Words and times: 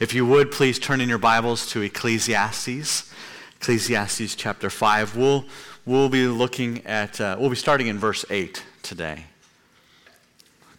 If 0.00 0.14
you 0.14 0.24
would, 0.24 0.50
please 0.50 0.78
turn 0.78 1.02
in 1.02 1.10
your 1.10 1.18
Bibles 1.18 1.66
to 1.72 1.82
Ecclesiastes, 1.82 3.12
Ecclesiastes 3.60 4.34
chapter 4.34 4.70
5. 4.70 5.14
We'll, 5.14 5.44
we'll 5.84 6.08
be 6.08 6.26
looking 6.26 6.86
at, 6.86 7.20
uh, 7.20 7.36
we'll 7.38 7.50
be 7.50 7.56
starting 7.56 7.86
in 7.86 7.98
verse 7.98 8.24
8 8.30 8.64
today. 8.82 9.26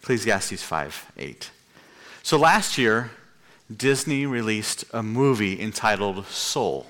Ecclesiastes 0.00 0.64
5 0.64 1.12
8. 1.16 1.50
So 2.24 2.36
last 2.36 2.76
year, 2.76 3.12
Disney 3.74 4.26
released 4.26 4.84
a 4.92 5.04
movie 5.04 5.60
entitled 5.62 6.26
Soul, 6.26 6.88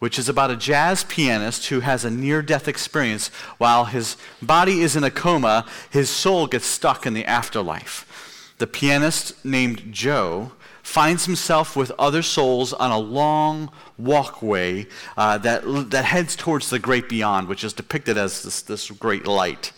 which 0.00 0.18
is 0.18 0.28
about 0.28 0.50
a 0.50 0.56
jazz 0.56 1.02
pianist 1.02 1.68
who 1.68 1.80
has 1.80 2.04
a 2.04 2.10
near 2.10 2.42
death 2.42 2.68
experience. 2.68 3.28
While 3.56 3.86
his 3.86 4.18
body 4.42 4.82
is 4.82 4.96
in 4.96 5.02
a 5.02 5.10
coma, 5.10 5.64
his 5.88 6.10
soul 6.10 6.46
gets 6.46 6.66
stuck 6.66 7.06
in 7.06 7.14
the 7.14 7.24
afterlife. 7.24 8.54
The 8.58 8.66
pianist, 8.66 9.42
named 9.46 9.94
Joe, 9.94 10.52
finds 10.82 11.26
himself 11.26 11.76
with 11.76 11.92
other 11.98 12.22
souls 12.22 12.72
on 12.72 12.90
a 12.90 12.98
long 12.98 13.70
walkway 13.98 14.86
uh, 15.16 15.38
that, 15.38 15.62
that 15.90 16.04
heads 16.04 16.36
towards 16.36 16.70
the 16.70 16.78
great 16.78 17.08
beyond, 17.08 17.48
which 17.48 17.64
is 17.64 17.72
depicted 17.72 18.18
as 18.18 18.42
this, 18.42 18.62
this 18.62 18.90
great 18.90 19.26
light. 19.26 19.72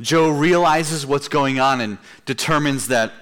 Joe 0.00 0.30
realizes 0.30 1.06
what's 1.06 1.28
going 1.28 1.60
on 1.60 1.80
and 1.80 1.98
determines 2.26 2.88
that 2.88 3.12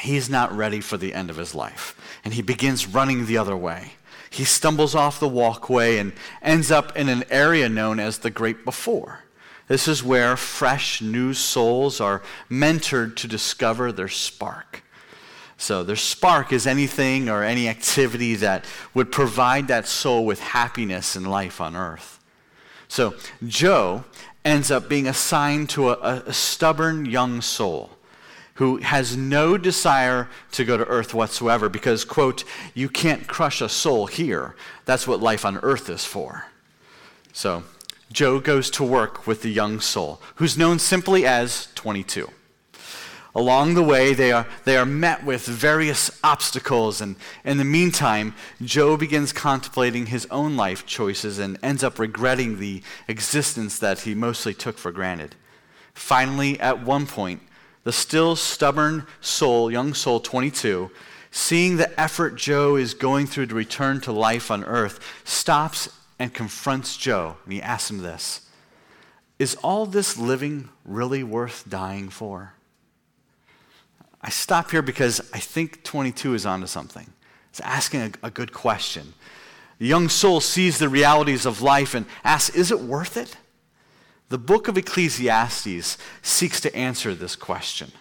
he's 0.00 0.28
not 0.28 0.56
ready 0.56 0.80
for 0.80 0.96
the 0.96 1.14
end 1.14 1.30
of 1.30 1.36
his 1.36 1.54
life. 1.54 1.96
And 2.24 2.34
he 2.34 2.42
begins 2.42 2.86
running 2.86 3.26
the 3.26 3.38
other 3.38 3.56
way. 3.56 3.92
He 4.30 4.44
stumbles 4.44 4.94
off 4.94 5.20
the 5.20 5.28
walkway 5.28 5.98
and 5.98 6.12
ends 6.40 6.70
up 6.70 6.96
in 6.96 7.08
an 7.08 7.24
area 7.30 7.68
known 7.68 8.00
as 8.00 8.18
the 8.18 8.30
Great 8.30 8.64
Before. 8.64 9.24
This 9.68 9.86
is 9.86 10.02
where 10.02 10.36
fresh, 10.36 11.00
new 11.02 11.34
souls 11.34 12.00
are 12.00 12.22
mentored 12.50 13.16
to 13.16 13.28
discover 13.28 13.92
their 13.92 14.08
spark. 14.08 14.81
So, 15.62 15.84
their 15.84 15.94
spark 15.94 16.52
is 16.52 16.66
anything 16.66 17.28
or 17.28 17.44
any 17.44 17.68
activity 17.68 18.34
that 18.34 18.64
would 18.94 19.12
provide 19.12 19.68
that 19.68 19.86
soul 19.86 20.26
with 20.26 20.40
happiness 20.40 21.14
and 21.14 21.30
life 21.30 21.60
on 21.60 21.76
earth. 21.76 22.18
So, 22.88 23.14
Joe 23.46 24.02
ends 24.44 24.72
up 24.72 24.88
being 24.88 25.06
assigned 25.06 25.70
to 25.70 25.90
a, 25.90 26.24
a 26.26 26.32
stubborn 26.32 27.06
young 27.06 27.40
soul 27.40 27.90
who 28.54 28.78
has 28.78 29.16
no 29.16 29.56
desire 29.56 30.28
to 30.50 30.64
go 30.64 30.76
to 30.76 30.84
earth 30.86 31.14
whatsoever 31.14 31.68
because, 31.68 32.04
quote, 32.04 32.42
you 32.74 32.88
can't 32.88 33.28
crush 33.28 33.60
a 33.60 33.68
soul 33.68 34.08
here. 34.08 34.56
That's 34.84 35.06
what 35.06 35.20
life 35.20 35.44
on 35.44 35.58
earth 35.58 35.88
is 35.88 36.04
for. 36.04 36.46
So, 37.32 37.62
Joe 38.10 38.40
goes 38.40 38.68
to 38.70 38.82
work 38.82 39.28
with 39.28 39.42
the 39.42 39.50
young 39.50 39.78
soul, 39.78 40.20
who's 40.34 40.58
known 40.58 40.80
simply 40.80 41.24
as 41.24 41.68
22. 41.76 42.28
Along 43.34 43.72
the 43.74 43.82
way, 43.82 44.12
they 44.12 44.30
are, 44.30 44.46
they 44.64 44.76
are 44.76 44.84
met 44.84 45.24
with 45.24 45.46
various 45.46 46.10
obstacles, 46.22 47.00
and 47.00 47.16
in 47.44 47.56
the 47.56 47.64
meantime, 47.64 48.34
Joe 48.60 48.98
begins 48.98 49.32
contemplating 49.32 50.06
his 50.06 50.26
own 50.30 50.54
life 50.54 50.84
choices 50.84 51.38
and 51.38 51.58
ends 51.62 51.82
up 51.82 51.98
regretting 51.98 52.58
the 52.58 52.82
existence 53.08 53.78
that 53.78 54.00
he 54.00 54.14
mostly 54.14 54.52
took 54.52 54.76
for 54.76 54.92
granted. 54.92 55.34
Finally, 55.94 56.60
at 56.60 56.84
one 56.84 57.06
point, 57.06 57.40
the 57.84 57.92
still 57.92 58.36
stubborn 58.36 59.06
soul, 59.22 59.70
young 59.70 59.94
soul 59.94 60.20
22, 60.20 60.90
seeing 61.30 61.76
the 61.76 61.98
effort 61.98 62.36
Joe 62.36 62.76
is 62.76 62.92
going 62.92 63.26
through 63.26 63.46
to 63.46 63.54
return 63.54 64.02
to 64.02 64.12
life 64.12 64.50
on 64.50 64.62
earth, 64.64 65.00
stops 65.24 65.88
and 66.18 66.34
confronts 66.34 66.98
Joe. 66.98 67.36
And 67.44 67.54
he 67.54 67.62
asks 67.62 67.90
him 67.90 67.98
this 67.98 68.42
Is 69.38 69.54
all 69.56 69.86
this 69.86 70.18
living 70.18 70.68
really 70.84 71.22
worth 71.22 71.64
dying 71.66 72.10
for? 72.10 72.52
I 74.22 74.30
stop 74.30 74.70
here 74.70 74.82
because 74.82 75.20
I 75.32 75.38
think 75.38 75.82
22 75.82 76.34
is 76.34 76.46
onto 76.46 76.66
something. 76.66 77.12
It's 77.50 77.60
asking 77.60 78.00
a, 78.00 78.26
a 78.26 78.30
good 78.30 78.52
question. 78.52 79.14
The 79.78 79.86
young 79.86 80.08
soul 80.08 80.40
sees 80.40 80.78
the 80.78 80.88
realities 80.88 81.44
of 81.44 81.60
life 81.60 81.94
and 81.94 82.06
asks, 82.22 82.54
Is 82.54 82.70
it 82.70 82.80
worth 82.80 83.16
it? 83.16 83.36
The 84.28 84.38
book 84.38 84.68
of 84.68 84.78
Ecclesiastes 84.78 85.98
seeks 86.22 86.60
to 86.60 86.74
answer 86.74 87.14
this 87.14 87.36
question. 87.36 87.92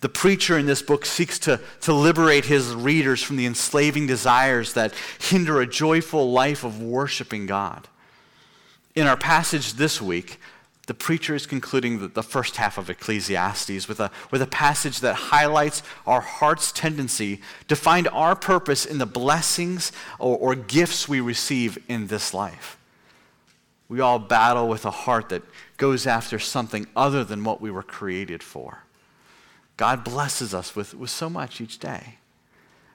The 0.00 0.08
preacher 0.08 0.58
in 0.58 0.66
this 0.66 0.82
book 0.82 1.06
seeks 1.06 1.38
to, 1.40 1.60
to 1.80 1.92
liberate 1.92 2.44
his 2.44 2.74
readers 2.74 3.22
from 3.22 3.36
the 3.36 3.46
enslaving 3.46 4.06
desires 4.06 4.74
that 4.74 4.94
hinder 5.18 5.60
a 5.60 5.66
joyful 5.66 6.30
life 6.30 6.62
of 6.62 6.80
worshiping 6.80 7.46
God. 7.46 7.88
In 8.94 9.06
our 9.06 9.16
passage 9.16 9.74
this 9.74 10.00
week, 10.00 10.38
the 10.86 10.94
preacher 10.94 11.34
is 11.34 11.46
concluding 11.46 11.98
the, 11.98 12.08
the 12.08 12.22
first 12.22 12.56
half 12.56 12.78
of 12.78 12.88
Ecclesiastes 12.88 13.88
with 13.88 13.98
a, 13.98 14.10
with 14.30 14.40
a 14.40 14.46
passage 14.46 15.00
that 15.00 15.14
highlights 15.14 15.82
our 16.06 16.20
heart's 16.20 16.70
tendency 16.70 17.40
to 17.66 17.74
find 17.74 18.06
our 18.08 18.36
purpose 18.36 18.86
in 18.86 18.98
the 18.98 19.06
blessings 19.06 19.90
or, 20.18 20.36
or 20.38 20.54
gifts 20.54 21.08
we 21.08 21.20
receive 21.20 21.76
in 21.88 22.06
this 22.06 22.32
life. 22.32 22.78
We 23.88 24.00
all 24.00 24.18
battle 24.18 24.68
with 24.68 24.84
a 24.84 24.90
heart 24.90 25.28
that 25.30 25.42
goes 25.76 26.06
after 26.06 26.38
something 26.38 26.86
other 26.96 27.24
than 27.24 27.44
what 27.44 27.60
we 27.60 27.70
were 27.70 27.82
created 27.82 28.42
for. 28.42 28.84
God 29.76 30.04
blesses 30.04 30.54
us 30.54 30.74
with, 30.74 30.94
with 30.94 31.10
so 31.10 31.28
much 31.28 31.60
each 31.60 31.78
day. 31.78 32.18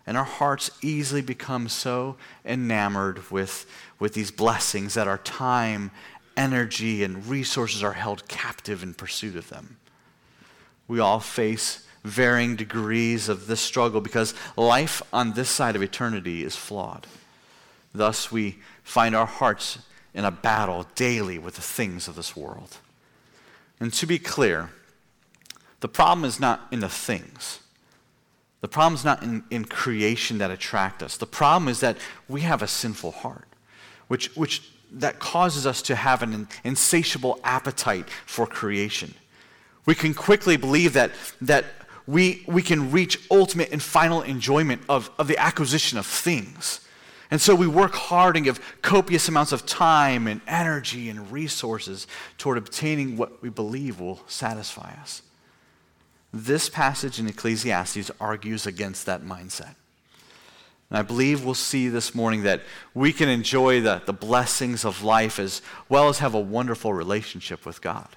And 0.07 0.17
our 0.17 0.23
hearts 0.25 0.71
easily 0.81 1.21
become 1.21 1.69
so 1.69 2.15
enamored 2.43 3.29
with, 3.29 3.69
with 3.99 4.13
these 4.13 4.31
blessings 4.31 4.95
that 4.95 5.07
our 5.07 5.19
time, 5.19 5.91
energy, 6.41 7.03
and 7.03 7.27
resources 7.27 7.83
are 7.83 7.93
held 7.93 8.27
captive 8.27 8.81
in 8.81 8.95
pursuit 8.95 9.35
of 9.35 9.49
them. 9.49 9.77
We 10.87 10.99
all 10.99 11.19
face 11.19 11.87
varying 12.03 12.55
degrees 12.55 13.29
of 13.29 13.45
this 13.45 13.61
struggle 13.61 14.01
because 14.01 14.33
life 14.57 15.03
on 15.13 15.33
this 15.33 15.49
side 15.49 15.75
of 15.75 15.83
eternity 15.83 16.43
is 16.43 16.55
flawed. 16.55 17.05
Thus, 17.93 18.31
we 18.31 18.57
find 18.83 19.15
our 19.15 19.27
hearts 19.27 19.79
in 20.13 20.25
a 20.25 20.31
battle 20.31 20.87
daily 20.95 21.37
with 21.37 21.55
the 21.55 21.61
things 21.61 22.07
of 22.07 22.15
this 22.15 22.35
world. 22.35 22.77
And 23.79 23.93
to 23.93 24.07
be 24.07 24.17
clear, 24.17 24.71
the 25.79 25.87
problem 25.87 26.25
is 26.25 26.39
not 26.39 26.67
in 26.71 26.79
the 26.79 26.89
things. 26.89 27.59
The 28.61 28.67
problem 28.67 28.95
is 28.95 29.05
not 29.05 29.21
in, 29.21 29.43
in 29.51 29.65
creation 29.65 30.39
that 30.39 30.51
attract 30.51 31.03
us. 31.03 31.17
The 31.17 31.25
problem 31.25 31.67
is 31.67 31.79
that 31.81 31.97
we 32.27 32.41
have 32.41 32.61
a 32.61 32.67
sinful 32.67 33.11
heart, 33.11 33.47
which, 34.07 34.35
which 34.35 34.71
that 34.91 35.19
causes 35.19 35.65
us 35.65 35.81
to 35.83 35.95
have 35.95 36.21
an 36.21 36.47
insatiable 36.63 37.39
appetite 37.43 38.09
for 38.25 38.45
creation. 38.45 39.13
We 39.85 39.95
can 39.95 40.13
quickly 40.13 40.57
believe 40.57 40.93
that, 40.93 41.11
that 41.41 41.65
we, 42.05 42.43
we 42.47 42.61
can 42.61 42.91
reach 42.91 43.19
ultimate 43.31 43.71
and 43.71 43.81
final 43.81 44.21
enjoyment 44.21 44.81
of, 44.89 45.09
of 45.17 45.27
the 45.27 45.37
acquisition 45.37 45.97
of 45.97 46.05
things. 46.05 46.81
And 47.31 47.39
so 47.39 47.55
we 47.55 47.67
work 47.67 47.93
hard 47.93 48.35
and 48.35 48.43
give 48.43 48.59
copious 48.81 49.29
amounts 49.29 49.53
of 49.53 49.65
time 49.65 50.27
and 50.27 50.41
energy 50.47 51.09
and 51.09 51.31
resources 51.31 52.05
toward 52.37 52.57
obtaining 52.57 53.15
what 53.15 53.41
we 53.41 53.49
believe 53.49 54.01
will 54.01 54.19
satisfy 54.27 54.91
us. 55.01 55.21
This 56.33 56.69
passage 56.69 57.19
in 57.19 57.27
Ecclesiastes 57.27 58.11
argues 58.19 58.67
against 58.67 59.05
that 59.05 59.21
mindset. 59.23 59.75
And 60.91 60.97
I 60.97 61.03
believe 61.03 61.45
we'll 61.45 61.53
see 61.53 61.87
this 61.87 62.13
morning 62.13 62.43
that 62.43 62.61
we 62.93 63.13
can 63.13 63.29
enjoy 63.29 63.79
the, 63.79 64.01
the 64.05 64.11
blessings 64.11 64.83
of 64.83 65.03
life 65.03 65.39
as 65.39 65.61
well 65.87 66.09
as 66.09 66.19
have 66.19 66.33
a 66.33 66.39
wonderful 66.39 66.93
relationship 66.93 67.65
with 67.65 67.81
God. 67.81 68.09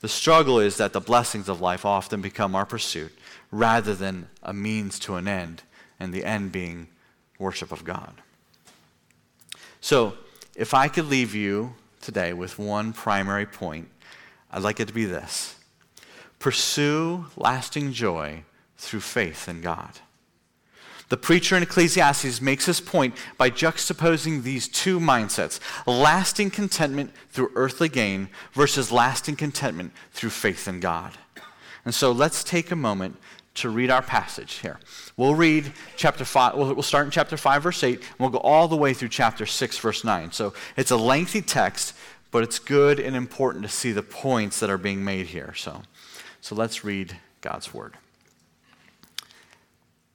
The 0.00 0.08
struggle 0.08 0.58
is 0.58 0.78
that 0.78 0.92
the 0.92 1.00
blessings 1.00 1.48
of 1.48 1.60
life 1.60 1.84
often 1.84 2.20
become 2.20 2.56
our 2.56 2.66
pursuit 2.66 3.16
rather 3.52 3.94
than 3.94 4.26
a 4.42 4.52
means 4.52 4.98
to 4.98 5.14
an 5.14 5.28
end, 5.28 5.62
and 6.00 6.12
the 6.12 6.24
end 6.24 6.50
being 6.50 6.88
worship 7.38 7.70
of 7.70 7.84
God. 7.84 8.14
So, 9.80 10.14
if 10.56 10.74
I 10.74 10.88
could 10.88 11.06
leave 11.06 11.34
you 11.34 11.74
today 12.00 12.32
with 12.32 12.58
one 12.58 12.92
primary 12.92 13.46
point, 13.46 13.88
I'd 14.50 14.62
like 14.62 14.80
it 14.80 14.88
to 14.88 14.94
be 14.94 15.04
this 15.04 15.54
pursue 16.40 17.26
lasting 17.36 17.92
joy 17.92 18.42
through 18.76 19.00
faith 19.00 19.48
in 19.48 19.60
God. 19.60 20.00
The 21.10 21.16
preacher 21.16 21.56
in 21.56 21.62
Ecclesiastes 21.62 22.40
makes 22.40 22.66
his 22.66 22.80
point 22.80 23.14
by 23.36 23.50
juxtaposing 23.50 24.42
these 24.42 24.68
two 24.68 24.98
mindsets 24.98 25.60
lasting 25.86 26.50
contentment 26.50 27.12
through 27.30 27.52
earthly 27.54 27.88
gain 27.88 28.28
versus 28.52 28.90
lasting 28.90 29.36
contentment 29.36 29.92
through 30.12 30.30
faith 30.30 30.66
in 30.66 30.80
God. 30.80 31.12
And 31.84 31.94
so 31.94 32.10
let's 32.10 32.42
take 32.42 32.70
a 32.70 32.76
moment 32.76 33.16
to 33.54 33.68
read 33.68 33.90
our 33.90 34.02
passage 34.02 34.54
here. 34.54 34.80
We'll 35.16 35.34
read 35.34 35.72
chapter 35.96 36.24
5, 36.24 36.56
we'll, 36.56 36.82
start 36.82 37.04
in 37.04 37.10
chapter 37.10 37.36
5, 37.36 37.62
verse 37.62 37.84
8, 37.84 37.98
and 37.98 38.04
we'll 38.18 38.30
go 38.30 38.38
all 38.38 38.66
the 38.66 38.76
way 38.76 38.94
through 38.94 39.10
chapter 39.10 39.46
6, 39.46 39.78
verse 39.78 40.02
9. 40.02 40.32
So 40.32 40.54
it's 40.76 40.90
a 40.90 40.96
lengthy 40.96 41.42
text, 41.42 41.94
but 42.30 42.42
it's 42.42 42.58
good 42.58 42.98
and 42.98 43.14
important 43.14 43.62
to 43.64 43.70
see 43.70 43.92
the 43.92 44.02
points 44.02 44.58
that 44.60 44.70
are 44.70 44.78
being 44.78 45.04
made 45.04 45.26
here. 45.26 45.54
So, 45.54 45.82
so 46.40 46.54
let's 46.56 46.82
read 46.82 47.16
God's 47.42 47.72
word. 47.72 47.94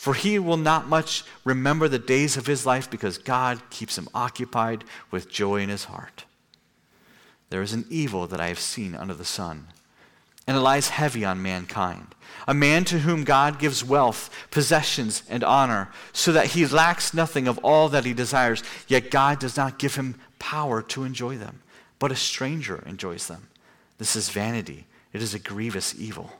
For 0.00 0.14
he 0.14 0.38
will 0.38 0.56
not 0.56 0.88
much 0.88 1.24
remember 1.44 1.86
the 1.86 1.98
days 1.98 2.38
of 2.38 2.46
his 2.46 2.64
life 2.64 2.90
because 2.90 3.18
God 3.18 3.60
keeps 3.68 3.98
him 3.98 4.08
occupied 4.14 4.82
with 5.10 5.28
joy 5.28 5.60
in 5.60 5.68
his 5.68 5.84
heart. 5.84 6.24
There 7.50 7.60
is 7.60 7.74
an 7.74 7.84
evil 7.90 8.26
that 8.28 8.40
I 8.40 8.48
have 8.48 8.58
seen 8.58 8.94
under 8.94 9.12
the 9.12 9.26
sun, 9.26 9.66
and 10.46 10.56
it 10.56 10.60
lies 10.60 10.88
heavy 10.88 11.22
on 11.22 11.42
mankind. 11.42 12.14
A 12.48 12.54
man 12.54 12.86
to 12.86 13.00
whom 13.00 13.24
God 13.24 13.58
gives 13.58 13.84
wealth, 13.84 14.30
possessions, 14.50 15.22
and 15.28 15.44
honor, 15.44 15.90
so 16.14 16.32
that 16.32 16.46
he 16.46 16.64
lacks 16.64 17.12
nothing 17.12 17.46
of 17.46 17.58
all 17.58 17.90
that 17.90 18.06
he 18.06 18.14
desires, 18.14 18.62
yet 18.88 19.10
God 19.10 19.38
does 19.38 19.58
not 19.58 19.78
give 19.78 19.96
him 19.96 20.18
power 20.38 20.80
to 20.80 21.04
enjoy 21.04 21.36
them, 21.36 21.60
but 21.98 22.10
a 22.10 22.16
stranger 22.16 22.82
enjoys 22.86 23.26
them. 23.26 23.48
This 23.98 24.16
is 24.16 24.30
vanity, 24.30 24.86
it 25.12 25.20
is 25.20 25.34
a 25.34 25.38
grievous 25.38 25.94
evil. 25.94 26.39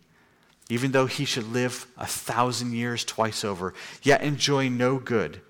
even 0.71 0.93
though 0.93 1.05
he 1.05 1.25
should 1.25 1.51
live 1.51 1.85
a 1.97 2.05
thousand 2.05 2.71
years 2.71 3.03
twice 3.03 3.43
over, 3.43 3.73
yet 4.03 4.21
enjoy 4.21 4.69
no 4.69 4.97
good, 4.99 5.41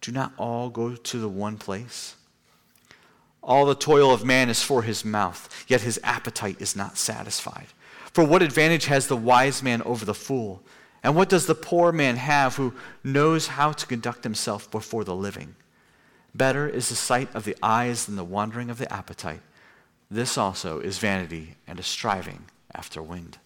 do 0.00 0.10
not 0.10 0.32
all 0.38 0.70
go 0.70 0.96
to 0.96 1.18
the 1.18 1.28
one 1.28 1.58
place? 1.58 2.16
All 3.42 3.66
the 3.66 3.74
toil 3.74 4.14
of 4.14 4.24
man 4.24 4.48
is 4.48 4.62
for 4.62 4.80
his 4.80 5.04
mouth, 5.04 5.66
yet 5.68 5.82
his 5.82 6.00
appetite 6.02 6.56
is 6.58 6.74
not 6.74 6.96
satisfied. 6.96 7.66
For 8.14 8.24
what 8.24 8.40
advantage 8.40 8.86
has 8.86 9.08
the 9.08 9.16
wise 9.16 9.62
man 9.62 9.82
over 9.82 10.06
the 10.06 10.14
fool? 10.14 10.62
And 11.02 11.14
what 11.14 11.28
does 11.28 11.44
the 11.44 11.54
poor 11.54 11.92
man 11.92 12.16
have 12.16 12.56
who 12.56 12.72
knows 13.04 13.48
how 13.48 13.72
to 13.72 13.86
conduct 13.86 14.24
himself 14.24 14.70
before 14.70 15.04
the 15.04 15.14
living? 15.14 15.54
Better 16.34 16.66
is 16.66 16.88
the 16.88 16.94
sight 16.94 17.28
of 17.34 17.44
the 17.44 17.56
eyes 17.62 18.06
than 18.06 18.16
the 18.16 18.24
wandering 18.24 18.70
of 18.70 18.78
the 18.78 18.90
appetite. 18.90 19.42
This 20.10 20.38
also 20.38 20.80
is 20.80 20.96
vanity 20.96 21.56
and 21.66 21.78
a 21.78 21.82
striving 21.82 22.46
after 22.74 23.02
wind. 23.02 23.36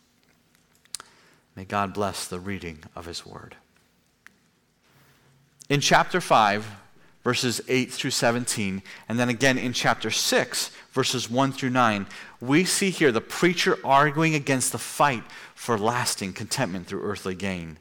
May 1.57 1.65
God 1.65 1.95
bless 1.95 2.29
the 2.29 2.39
reading 2.39 2.81
of 2.95 3.07
his 3.07 3.25
word. 3.25 3.57
In 5.71 5.81
chapter 5.81 6.21
5, 6.21 6.67
verses 7.25 7.61
8 7.67 7.91
through 7.91 8.11
17, 8.11 8.83
and 9.09 9.19
then 9.19 9.31
again 9.31 9.57
in 9.57 9.73
chapter 9.73 10.11
6, 10.11 10.71
verses 10.93 11.31
1 11.31 11.53
through 11.53 11.71
9, 11.71 12.07
we 12.41 12.65
see 12.65 12.91
here 12.91 13.11
the 13.11 13.23
preacher 13.23 13.79
arguing 13.83 14.35
against 14.35 14.71
the 14.71 14.79
fight 14.79 15.25
for 15.55 15.79
lasting 15.79 16.35
contentment 16.35 16.87
through 16.87 17.03
earthly 17.03 17.35
gain. 17.35 17.79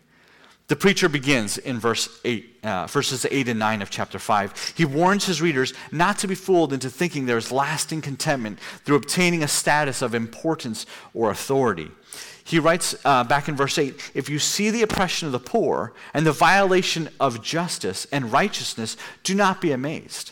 The 0.68 0.76
preacher 0.76 1.08
begins 1.08 1.60
in 1.60 1.78
verse 1.78 2.10
8, 2.26 2.60
uh, 2.64 2.88
verses 2.88 3.28
8 3.30 3.50
and 3.50 3.60
9 3.60 3.84
of 3.84 3.92
chapter 3.92 4.18
5. 4.18 4.74
He 4.76 4.84
warns 4.84 5.26
his 5.26 5.40
readers 5.40 5.74
not 5.92 6.18
to 6.20 6.28
be 6.28 6.34
fooled 6.34 6.74
into 6.74 6.90
thinking 6.90 7.28
there's 7.28 7.52
lasting 7.52 8.02
contentment 8.02 8.60
through 8.84 8.96
obtaining 8.96 9.44
a 9.44 9.48
status 9.48 10.02
of 10.02 10.16
importance 10.16 10.88
or 11.14 11.30
authority. 11.30 11.92
He 12.46 12.60
writes 12.60 12.96
uh, 13.04 13.24
back 13.24 13.50
in 13.50 13.56
verse 13.56 13.78
8 13.80 14.12
If 14.14 14.30
you 14.30 14.38
see 14.38 14.70
the 14.70 14.84
oppression 14.84 15.26
of 15.26 15.32
the 15.32 15.40
poor 15.40 15.94
and 16.14 16.26
the 16.26 16.32
violation 16.32 17.10
of 17.20 17.42
justice 17.42 18.06
and 18.12 18.32
righteousness, 18.32 18.96
do 19.24 19.34
not 19.34 19.60
be 19.60 19.72
amazed. 19.72 20.32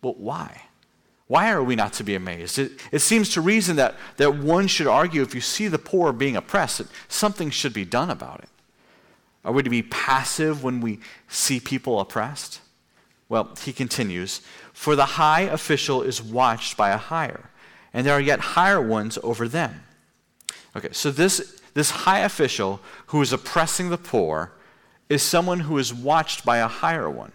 Well, 0.00 0.14
why? 0.16 0.62
Why 1.26 1.50
are 1.50 1.64
we 1.64 1.74
not 1.74 1.92
to 1.94 2.04
be 2.04 2.14
amazed? 2.14 2.60
It, 2.60 2.80
it 2.92 3.00
seems 3.00 3.30
to 3.30 3.40
reason 3.40 3.74
that, 3.74 3.96
that 4.18 4.36
one 4.36 4.68
should 4.68 4.86
argue 4.86 5.22
if 5.22 5.34
you 5.34 5.40
see 5.40 5.66
the 5.66 5.78
poor 5.78 6.12
being 6.12 6.36
oppressed, 6.36 6.78
that 6.78 6.86
something 7.08 7.50
should 7.50 7.72
be 7.72 7.84
done 7.84 8.08
about 8.08 8.44
it. 8.44 8.48
Are 9.44 9.52
we 9.52 9.64
to 9.64 9.70
be 9.70 9.82
passive 9.82 10.62
when 10.62 10.80
we 10.80 11.00
see 11.26 11.58
people 11.58 11.98
oppressed? 11.98 12.60
Well, 13.28 13.56
he 13.64 13.72
continues 13.72 14.42
For 14.72 14.94
the 14.94 15.06
high 15.06 15.40
official 15.40 16.02
is 16.02 16.22
watched 16.22 16.76
by 16.76 16.90
a 16.90 16.96
higher, 16.96 17.50
and 17.92 18.06
there 18.06 18.14
are 18.14 18.20
yet 18.20 18.38
higher 18.38 18.80
ones 18.80 19.18
over 19.24 19.48
them. 19.48 19.82
Okay, 20.76 20.92
so 20.92 21.10
this, 21.10 21.58
this 21.72 21.90
high 21.90 22.18
official 22.18 22.80
who 23.06 23.22
is 23.22 23.32
oppressing 23.32 23.88
the 23.88 23.96
poor 23.96 24.52
is 25.08 25.22
someone 25.22 25.60
who 25.60 25.78
is 25.78 25.94
watched 25.94 26.44
by 26.44 26.58
a 26.58 26.68
higher 26.68 27.08
one. 27.08 27.32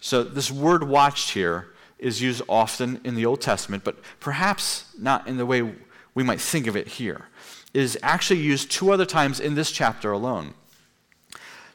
So 0.00 0.24
this 0.24 0.50
word 0.50 0.82
watched 0.82 1.30
here 1.30 1.68
is 2.00 2.20
used 2.20 2.42
often 2.48 3.00
in 3.04 3.14
the 3.14 3.24
Old 3.24 3.40
Testament, 3.40 3.84
but 3.84 3.98
perhaps 4.18 4.86
not 4.98 5.28
in 5.28 5.36
the 5.36 5.46
way 5.46 5.74
we 6.14 6.24
might 6.24 6.40
think 6.40 6.66
of 6.66 6.76
it 6.76 6.88
here. 6.88 7.28
It 7.72 7.82
is 7.82 7.96
actually 8.02 8.40
used 8.40 8.70
two 8.70 8.90
other 8.90 9.06
times 9.06 9.38
in 9.38 9.54
this 9.54 9.70
chapter 9.70 10.10
alone. 10.10 10.54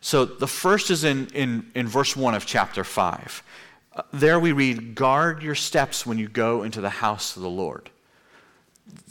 So 0.01 0.25
the 0.25 0.48
first 0.48 0.91
is 0.91 1.05
in, 1.05 1.27
in, 1.27 1.71
in 1.74 1.88
verse 1.88 2.17
1 2.17 2.33
of 2.36 2.45
chapter 2.45 2.83
5. 2.83 3.43
Uh, 3.95 4.01
there 4.12 4.39
we 4.39 4.51
read, 4.51 4.95
Guard 4.95 5.41
your 5.41 5.55
steps 5.55 6.05
when 6.05 6.17
you 6.17 6.27
go 6.27 6.63
into 6.63 6.81
the 6.81 6.89
house 6.89 7.38
of 7.38 7.43
the 7.43 7.50
Lord 7.50 7.89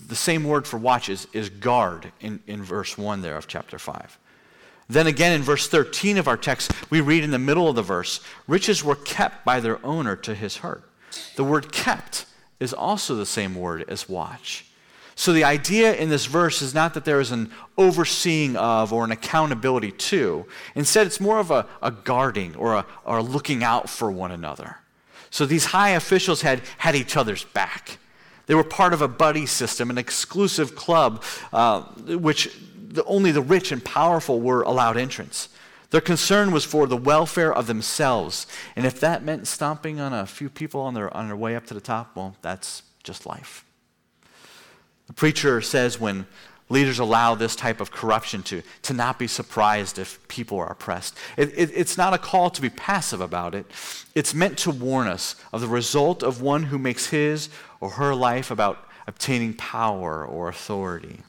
the 0.09 0.17
same 0.17 0.45
word 0.45 0.67
for 0.67 0.77
watch 0.77 1.09
is, 1.09 1.29
is 1.33 1.49
guard 1.49 2.13
in, 2.21 2.41
in 2.47 2.63
verse 2.63 2.99
1 2.99 3.23
there 3.23 3.37
of 3.37 3.47
chapter 3.47 3.79
5. 3.79 4.19
Then 4.89 5.07
again 5.07 5.33
in 5.33 5.43
verse 5.43 5.69
13 5.69 6.19
of 6.19 6.27
our 6.27 6.37
text, 6.37 6.73
we 6.91 7.01
read 7.01 7.23
in 7.23 7.31
the 7.31 7.39
middle 7.39 7.69
of 7.69 7.77
the 7.77 7.83
verse, 7.83 8.21
riches 8.49 8.83
were 8.83 8.97
kept 8.97 9.45
by 9.45 9.61
their 9.61 9.85
owner 9.87 10.17
to 10.17 10.35
his 10.35 10.59
hurt. 10.59 10.83
The 11.37 11.45
word 11.45 11.73
kept 11.73 12.27
is 12.59 12.75
also 12.75 13.15
the 13.15 13.27
same 13.27 13.55
word 13.55 13.85
as 13.89 14.09
watch. 14.09 14.67
So 15.15 15.33
the 15.33 15.45
idea 15.45 15.95
in 15.95 16.09
this 16.09 16.27
verse 16.27 16.63
is 16.63 16.75
not 16.75 16.95
that 16.95 17.05
there 17.05 17.21
is 17.21 17.31
an 17.31 17.53
overseeing 17.77 18.57
of 18.57 18.93
or 18.93 19.05
an 19.05 19.13
accountability 19.13 19.93
to. 19.93 20.47
Instead, 20.75 21.07
it's 21.07 21.21
more 21.21 21.39
of 21.39 21.51
a, 21.51 21.67
a 21.83 21.91
guarding 21.91 22.57
or 22.57 22.75
a, 22.75 22.87
or 23.05 23.19
a 23.19 23.23
looking 23.23 23.63
out 23.63 23.89
for 23.89 24.11
one 24.11 24.31
another. 24.31 24.79
So 25.31 25.47
these 25.47 25.67
high 25.67 25.91
officials 25.91 26.41
had, 26.43 26.63
had 26.79 26.97
each 26.97 27.17
other's 27.17 27.45
back. 27.45 27.99
They 28.51 28.57
were 28.57 28.65
part 28.65 28.93
of 28.93 29.01
a 29.01 29.07
buddy 29.07 29.47
system, 29.47 29.91
an 29.91 29.97
exclusive 29.97 30.75
club, 30.75 31.23
uh, 31.53 31.83
which 31.83 32.53
the, 32.75 33.05
only 33.05 33.31
the 33.31 33.43
rich 33.43 33.71
and 33.71 33.85
powerful 33.85 34.41
were 34.41 34.63
allowed 34.63 34.97
entrance. 34.97 35.51
Their 35.91 36.01
concern 36.01 36.51
was 36.51 36.65
for 36.65 36.89
the 36.89 36.97
welfare 36.97 37.55
of 37.55 37.69
themselves. 37.69 38.49
And 38.75 38.85
if 38.85 38.99
that 38.99 39.23
meant 39.23 39.47
stomping 39.47 40.01
on 40.01 40.13
a 40.13 40.27
few 40.27 40.51
people 40.51 40.81
on 40.81 40.95
their, 40.95 41.17
on 41.17 41.29
their 41.29 41.37
way 41.37 41.55
up 41.55 41.65
to 41.67 41.75
the 41.75 41.81
top, 41.81 42.17
well, 42.17 42.35
that's 42.43 42.83
just 43.05 43.25
life. 43.25 43.65
The 45.07 45.13
preacher 45.13 45.61
says 45.61 46.01
when 46.01 46.27
leaders 46.71 46.99
allow 46.99 47.35
this 47.35 47.55
type 47.55 47.81
of 47.81 47.91
corruption 47.91 48.43
to, 48.45 48.63
to 48.83 48.95
not 48.95 49.19
be 49.19 49.27
surprised 49.27 49.99
if 49.99 50.27
people 50.29 50.59
are 50.59 50.71
oppressed. 50.71 51.19
It, 51.37 51.51
it, 51.55 51.71
it's 51.75 51.99
not 51.99 52.15
a 52.15 52.19
call 52.19 52.49
to 52.51 52.63
be 52.63 52.71
passive 52.71 53.21
about 53.21 53.55
it. 53.55 53.67
It's 54.15 54.33
meant 54.33 54.57
to 54.59 54.71
warn 54.71 55.09
us 55.09 55.35
of 55.53 55.61
the 55.61 55.69
result 55.69 56.23
of 56.23 56.41
one 56.41 56.65
who 56.65 56.79
makes 56.79 57.07
his 57.07 57.51
or 57.81 57.91
her 57.91 58.15
life 58.15 58.51
about 58.51 58.87
obtaining 59.07 59.55
power 59.55 60.25
or 60.25 60.49
authority. 60.49 61.21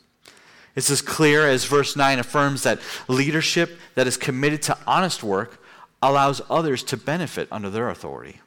It's 0.75 0.89
as 0.89 1.01
clear 1.01 1.47
as 1.47 1.65
verse 1.65 1.97
9 1.97 2.19
affirms 2.19 2.63
that 2.63 2.79
leadership 3.07 3.77
that 3.95 4.07
is 4.07 4.15
committed 4.15 4.61
to 4.63 4.77
honest 4.87 5.23
work 5.23 5.61
allows 6.01 6.41
others 6.49 6.83
to 6.83 6.97
benefit 6.97 7.47
under 7.51 7.69
their 7.69 7.89
authority. 7.89 8.39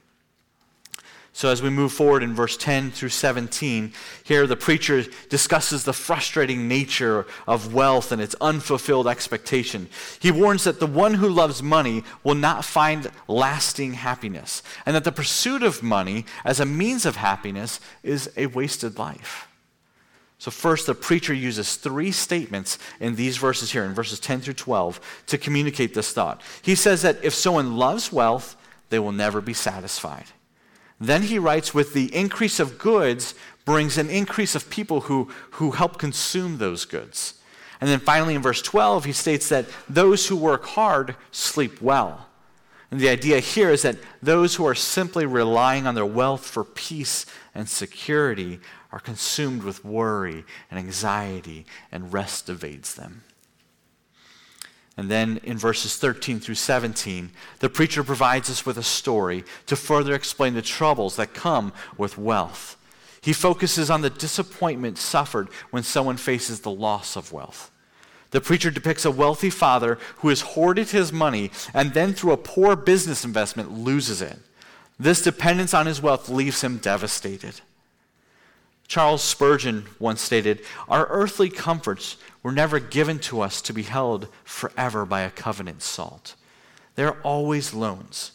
So, 1.37 1.49
as 1.49 1.61
we 1.61 1.69
move 1.69 1.93
forward 1.93 2.23
in 2.23 2.33
verse 2.33 2.57
10 2.57 2.93
through 2.93 3.09
17, 3.09 3.93
here 4.23 4.47
the 4.47 4.55
preacher 4.55 5.03
discusses 5.29 5.83
the 5.83 5.93
frustrating 5.93 6.69
nature 6.69 7.27
of 7.49 7.75
wealth 7.75 8.13
and 8.13 8.23
its 8.23 8.37
unfulfilled 8.41 9.09
expectation. 9.09 9.89
He 10.21 10.31
warns 10.31 10.63
that 10.63 10.79
the 10.79 10.87
one 10.87 11.15
who 11.15 11.29
loves 11.29 11.61
money 11.61 12.05
will 12.23 12.37
not 12.37 12.65
find 12.65 13.11
lasting 13.27 13.95
happiness, 13.95 14.63
and 14.87 14.95
that 14.95 15.03
the 15.03 15.11
pursuit 15.11 15.65
of 15.65 15.83
money 15.83 16.25
as 16.45 16.61
a 16.61 16.65
means 16.65 17.05
of 17.05 17.17
happiness 17.17 17.81
is 18.05 18.31
a 18.37 18.47
wasted 18.47 18.97
life. 18.97 19.49
So, 20.39 20.53
first, 20.53 20.87
the 20.87 20.95
preacher 20.95 21.35
uses 21.35 21.75
three 21.75 22.13
statements 22.13 22.79
in 23.01 23.17
these 23.17 23.39
verses 23.39 23.73
here, 23.73 23.85
in 23.85 23.93
verses 23.93 24.21
10 24.21 24.43
through 24.43 24.55
12, 24.55 25.01
to 25.27 25.37
communicate 25.37 25.95
this 25.95 26.13
thought. 26.13 26.43
He 26.63 26.77
says 26.77 27.03
that 27.03 27.25
if 27.25 27.35
someone 27.35 27.77
loves 27.77 28.13
wealth, 28.13 28.55
they 28.91 29.01
will 29.01 29.11
never 29.11 29.41
be 29.41 29.53
satisfied. 29.53 30.27
Then 31.01 31.23
he 31.23 31.39
writes, 31.39 31.75
with 31.75 31.93
the 31.93 32.15
increase 32.15 32.61
of 32.61 32.79
goods 32.79 33.35
brings 33.65 33.99
an 33.99 34.11
increase 34.11 34.55
of 34.55 34.71
people 34.71 35.03
who, 35.03 35.31
who 35.53 35.73
help 35.73 35.99
consume 35.99 36.59
those 36.59 36.85
goods. 36.85 37.35
And 37.81 37.91
then 37.91 38.01
finally 38.01 38.35
in 38.35 38.43
verse 38.43 38.63
12, 38.63 39.05
he 39.05 39.13
states 39.13 39.49
that 39.49 39.67
those 39.89 40.29
who 40.29 40.37
work 40.37 40.65
hard 40.65 41.17
sleep 41.33 41.83
well. 41.83 42.29
And 42.91 43.01
the 43.01 43.09
idea 43.09 43.41
here 43.41 43.71
is 43.71 43.83
that 43.83 43.97
those 44.23 44.55
who 44.55 44.67
are 44.67 44.75
simply 44.75 45.27
relying 45.27 45.87
on 45.87 45.95
their 45.95 46.07
wealth 46.07 46.47
for 46.47 46.63
peace 46.63 47.27
and 47.55 47.69
security 47.69 48.61
are 48.93 49.01
consumed 49.01 49.65
with 49.65 49.85
worry 49.85 50.45
and 50.71 50.79
anxiety, 50.79 51.67
and 51.91 52.13
rest 52.13 52.49
evades 52.49 52.95
them. 52.95 53.23
And 54.97 55.11
then 55.11 55.41
in 55.43 55.59
verses 55.59 55.97
13 55.97 56.39
through 56.39 56.55
17, 56.55 57.31
the 57.59 57.69
preacher 57.69 58.05
provides 58.05 58.49
us 58.49 58.65
with 58.65 58.79
a 58.79 58.83
story 58.83 59.45
to 59.67 59.75
further 59.75 60.15
explain 60.15 60.55
the 60.55 60.63
troubles 60.63 61.17
that 61.17 61.35
come 61.35 61.73
with 61.99 62.17
wealth. 62.17 62.77
He 63.21 63.33
focuses 63.33 63.91
on 63.91 64.03
the 64.03 64.11
disappointment 64.11 64.99
suffered 64.99 65.49
when 65.71 65.83
someone 65.83 66.17
faces 66.17 66.61
the 66.61 66.71
loss 66.71 67.17
of 67.17 67.33
wealth. 67.33 67.71
The 68.31 68.41
preacher 68.41 68.71
depicts 68.71 69.05
a 69.05 69.11
wealthy 69.11 69.51
father 69.51 69.99
who 70.17 70.29
has 70.29 70.41
hoarded 70.41 70.91
his 70.91 71.13
money 71.13 71.51
and 71.73 71.95
then, 71.95 72.13
through 72.13 72.33
a 72.33 72.37
poor 72.37 72.77
business 72.77 73.25
investment, 73.25 73.71
loses 73.73 74.21
it. 74.21 74.39
This 74.99 75.23
dependence 75.23 75.73
on 75.75 75.87
his 75.87 76.03
wealth 76.03 76.29
leaves 76.29 76.61
him 76.61 76.79
devastated. 76.79 77.61
Charles 78.87 79.23
Spurgeon 79.23 79.87
once 79.99 80.21
stated 80.21 80.61
Our 80.89 81.07
earthly 81.07 81.49
comforts 81.49 82.17
were 82.45 82.53
never 82.53 82.79
given 82.79 83.19
to 83.19 83.41
us 83.41 83.61
to 83.63 83.73
be 83.73 83.83
held 83.83 84.29
forever 84.45 85.05
by 85.05 85.23
a 85.23 85.31
covenant 85.31 85.83
salt. 85.83 86.37
They 86.95 87.03
are 87.03 87.19
always 87.23 87.75
loans 87.75 88.33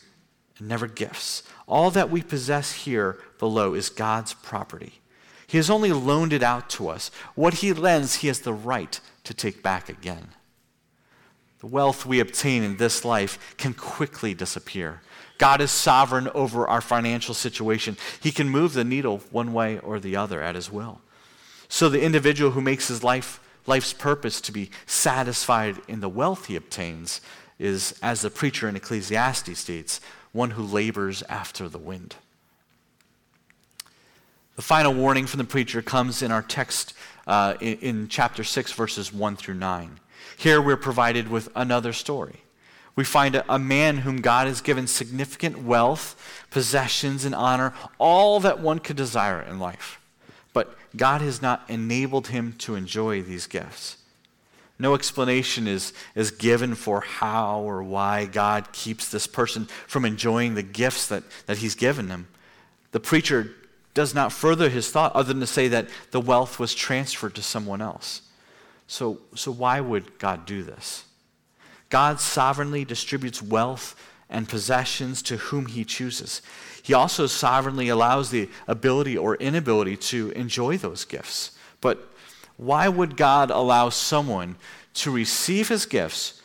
and 0.58 0.68
never 0.68 0.88
gifts. 0.88 1.44
All 1.68 1.92
that 1.92 2.10
we 2.10 2.22
possess 2.22 2.74
here 2.74 3.20
below 3.38 3.76
is 3.76 3.88
God's 3.88 4.34
property. 4.34 5.00
He 5.48 5.58
has 5.58 5.70
only 5.70 5.94
loaned 5.94 6.34
it 6.34 6.44
out 6.44 6.70
to 6.72 6.90
us. 6.90 7.12
What 7.36 7.56
He 7.56 7.72
lends, 7.72 8.16
He 8.16 8.28
has 8.28 8.42
the 8.42 8.54
right 8.54 9.00
to 9.24 9.34
take 9.34 9.64
back 9.64 9.88
again. 9.88 10.30
The 11.60 11.68
wealth 11.68 12.06
we 12.06 12.20
obtain 12.20 12.64
in 12.64 12.78
this 12.78 13.06
life 13.06 13.56
can 13.58 13.74
quickly 13.74 14.34
disappear. 14.34 15.02
God 15.38 15.62
is 15.62 15.72
sovereign 15.72 16.30
over 16.34 16.68
our 16.68 16.82
financial 16.82 17.34
situation. 17.34 17.96
He 18.20 18.32
can 18.32 18.50
move 18.50 18.74
the 18.74 18.84
needle 18.84 19.20
one 19.32 19.54
way 19.54 19.78
or 19.80 20.00
the 20.00 20.16
other 20.16 20.42
at 20.42 20.56
his 20.56 20.72
will. 20.72 21.02
So 21.68 21.90
the 21.90 22.02
individual 22.02 22.52
who 22.52 22.62
makes 22.62 22.88
his 22.88 23.04
life 23.04 23.40
life's 23.70 23.94
purpose 23.94 24.42
to 24.42 24.52
be 24.52 24.70
satisfied 24.86 25.78
in 25.88 26.02
the 26.02 26.10
wealth 26.10 26.48
he 26.48 26.58
obtains 26.58 27.22
is, 27.58 27.98
as 28.02 28.22
the 28.22 28.30
preacher 28.30 28.68
in 28.68 28.76
Ecclesiastes 28.76 29.58
states, 29.58 30.02
one 30.32 30.52
who 30.52 30.64
labors 30.64 31.24
after 31.24 31.70
the 31.70 31.78
wind. 31.78 32.16
The 34.58 34.62
final 34.62 34.94
warning 34.94 35.26
from 35.26 35.38
the 35.38 35.46
preacher 35.46 35.82
comes 35.82 36.22
in 36.22 36.32
our 36.32 36.42
text 36.42 36.94
uh, 37.26 37.54
in, 37.62 37.78
in 37.78 38.08
chapter 38.10 38.44
6, 38.44 38.74
verses 38.74 39.14
1 39.14 39.38
through 39.38 39.54
9. 39.54 40.00
Here 40.36 40.62
we're 40.62 40.76
provided 40.76 41.30
with 41.30 41.48
another 41.56 41.94
story 41.94 42.42
we 43.00 43.06
find 43.06 43.34
a, 43.36 43.46
a, 43.54 43.58
man 43.58 44.00
whom 44.00 44.20
God 44.20 44.48
has 44.48 44.60
given 44.60 44.86
significant 44.86 45.64
wealth, 45.64 46.22
possessions, 46.52 47.24
and 47.24 47.34
honor, 47.34 47.74
all 47.98 48.42
that 48.42 48.60
one 48.60 48.80
could 48.80 48.98
desire 48.98 49.42
in 49.42 49.58
life. 49.58 50.02
God 50.96 51.22
has 51.22 51.42
not 51.42 51.64
enabled 51.68 52.28
him 52.28 52.54
to 52.60 52.76
enjoy 52.76 53.22
these 53.22 53.48
gifts. 53.48 53.98
No 54.80 54.96
explanation 54.96 55.68
is, 55.68 55.94
is 56.16 56.32
given 56.32 56.74
for 56.74 57.02
how 57.02 57.60
or 57.60 57.84
why 57.84 58.26
God 58.26 58.72
keeps 58.72 59.10
this 59.10 59.28
person 59.28 59.66
from 59.88 60.06
enjoying 60.06 60.56
the 60.56 60.64
gifts 60.64 61.08
that, 61.08 61.24
that 61.48 61.58
he's 61.58 61.76
given 61.76 62.08
them. 62.08 62.28
The 62.92 63.02
preacher 63.02 63.52
does 63.94 64.16
not 64.16 64.32
further 64.32 64.70
his 64.70 64.90
thought 64.90 65.14
other 65.14 65.34
than 65.34 65.42
to 65.42 65.48
say 65.48 65.68
that 65.68 65.90
the 66.12 66.22
wealth 66.22 66.60
was 66.60 66.74
transferred 66.74 67.36
to 67.36 67.42
someone 67.42 67.82
else. 67.82 68.22
So, 68.88 69.20
so 69.36 69.52
why 69.52 69.82
would 69.82 70.18
God 70.18 70.46
do 70.46 70.64
this? 70.64 71.04
God 71.90 72.22
sovereignly 72.22 72.86
distributes 72.86 73.42
wealth 73.42 73.96
and 74.30 74.48
possessions 74.48 75.22
to 75.24 75.38
whom 75.38 75.66
he 75.66 75.84
chooses. 75.84 76.42
He 76.84 76.94
also 76.94 77.28
sovereignly 77.28 77.90
allows 77.90 78.30
the 78.30 78.50
ability 78.68 79.18
or 79.18 79.36
inability 79.36 79.98
to 79.98 80.32
enjoy 80.32 80.78
those 80.78 81.06
gifts. 81.06 81.52
But 81.82 82.12
why 82.58 82.88
would 82.88 83.18
God 83.18 83.50
allow 83.52 83.90
someone 83.90 84.58
to 84.96 85.12
receive 85.12 85.70
his 85.70 85.86
gifts 85.86 86.42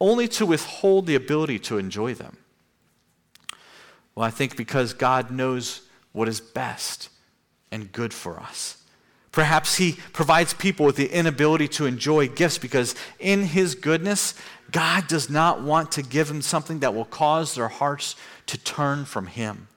only 0.00 0.28
to 0.28 0.46
withhold 0.46 1.06
the 1.06 1.14
ability 1.14 1.58
to 1.60 1.78
enjoy 1.78 2.14
them? 2.14 2.38
Well, 4.14 4.26
I 4.26 4.30
think 4.30 4.56
because 4.56 4.94
God 4.94 5.30
knows 5.30 5.82
what 6.12 6.28
is 6.28 6.40
best 6.40 7.08
and 7.70 7.92
good 7.92 8.14
for 8.14 8.40
us. 8.40 8.82
Perhaps 9.30 9.76
he 9.76 9.92
provides 10.12 10.54
people 10.54 10.86
with 10.86 10.96
the 10.96 11.06
inability 11.06 11.68
to 11.68 11.86
enjoy 11.86 12.28
gifts 12.28 12.58
because 12.58 12.94
in 13.20 13.44
his 13.44 13.74
goodness, 13.74 14.34
God 14.70 15.08
does 15.08 15.30
not 15.30 15.62
want 15.62 15.92
to 15.92 16.02
give 16.02 16.28
them 16.28 16.42
something 16.42 16.80
that 16.80 16.94
will 16.94 17.06
cause 17.06 17.54
their 17.54 17.68
hearts 17.68 18.16
to 18.46 18.58
turn 18.58 19.04
from 19.04 19.26
him. 19.26 19.68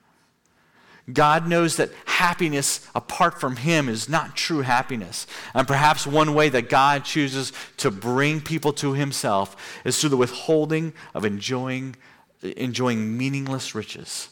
God 1.12 1.48
knows 1.48 1.76
that 1.76 1.90
happiness 2.04 2.86
apart 2.94 3.40
from 3.40 3.56
Him 3.56 3.88
is 3.88 4.08
not 4.08 4.36
true 4.36 4.60
happiness. 4.60 5.26
And 5.52 5.66
perhaps 5.66 6.06
one 6.06 6.32
way 6.32 6.48
that 6.50 6.68
God 6.68 7.04
chooses 7.04 7.52
to 7.78 7.90
bring 7.90 8.40
people 8.40 8.72
to 8.74 8.92
Himself 8.92 9.80
is 9.84 10.00
through 10.00 10.10
the 10.10 10.16
withholding 10.16 10.92
of 11.12 11.24
enjoying, 11.24 11.96
enjoying 12.42 13.16
meaningless 13.16 13.74
riches. 13.74 14.28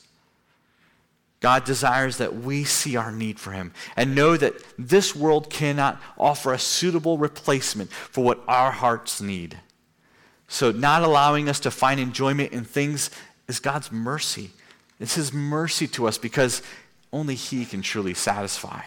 God 1.40 1.64
desires 1.64 2.18
that 2.18 2.36
we 2.36 2.64
see 2.64 2.96
our 2.96 3.10
need 3.10 3.40
for 3.40 3.50
Him 3.50 3.72
and 3.96 4.14
know 4.14 4.36
that 4.36 4.54
this 4.78 5.16
world 5.16 5.50
cannot 5.50 6.00
offer 6.18 6.52
a 6.52 6.58
suitable 6.58 7.18
replacement 7.18 7.90
for 7.90 8.22
what 8.22 8.42
our 8.46 8.70
hearts 8.70 9.20
need. 9.20 9.58
So, 10.52 10.72
not 10.72 11.02
allowing 11.02 11.48
us 11.48 11.60
to 11.60 11.70
find 11.70 12.00
enjoyment 12.00 12.52
in 12.52 12.64
things 12.64 13.10
is 13.46 13.60
God's 13.60 13.92
mercy. 13.92 14.50
It's 14.98 15.14
His 15.14 15.32
mercy 15.32 15.86
to 15.88 16.08
us 16.08 16.18
because 16.18 16.60
only 17.12 17.36
He 17.36 17.64
can 17.64 17.82
truly 17.82 18.14
satisfy. 18.14 18.82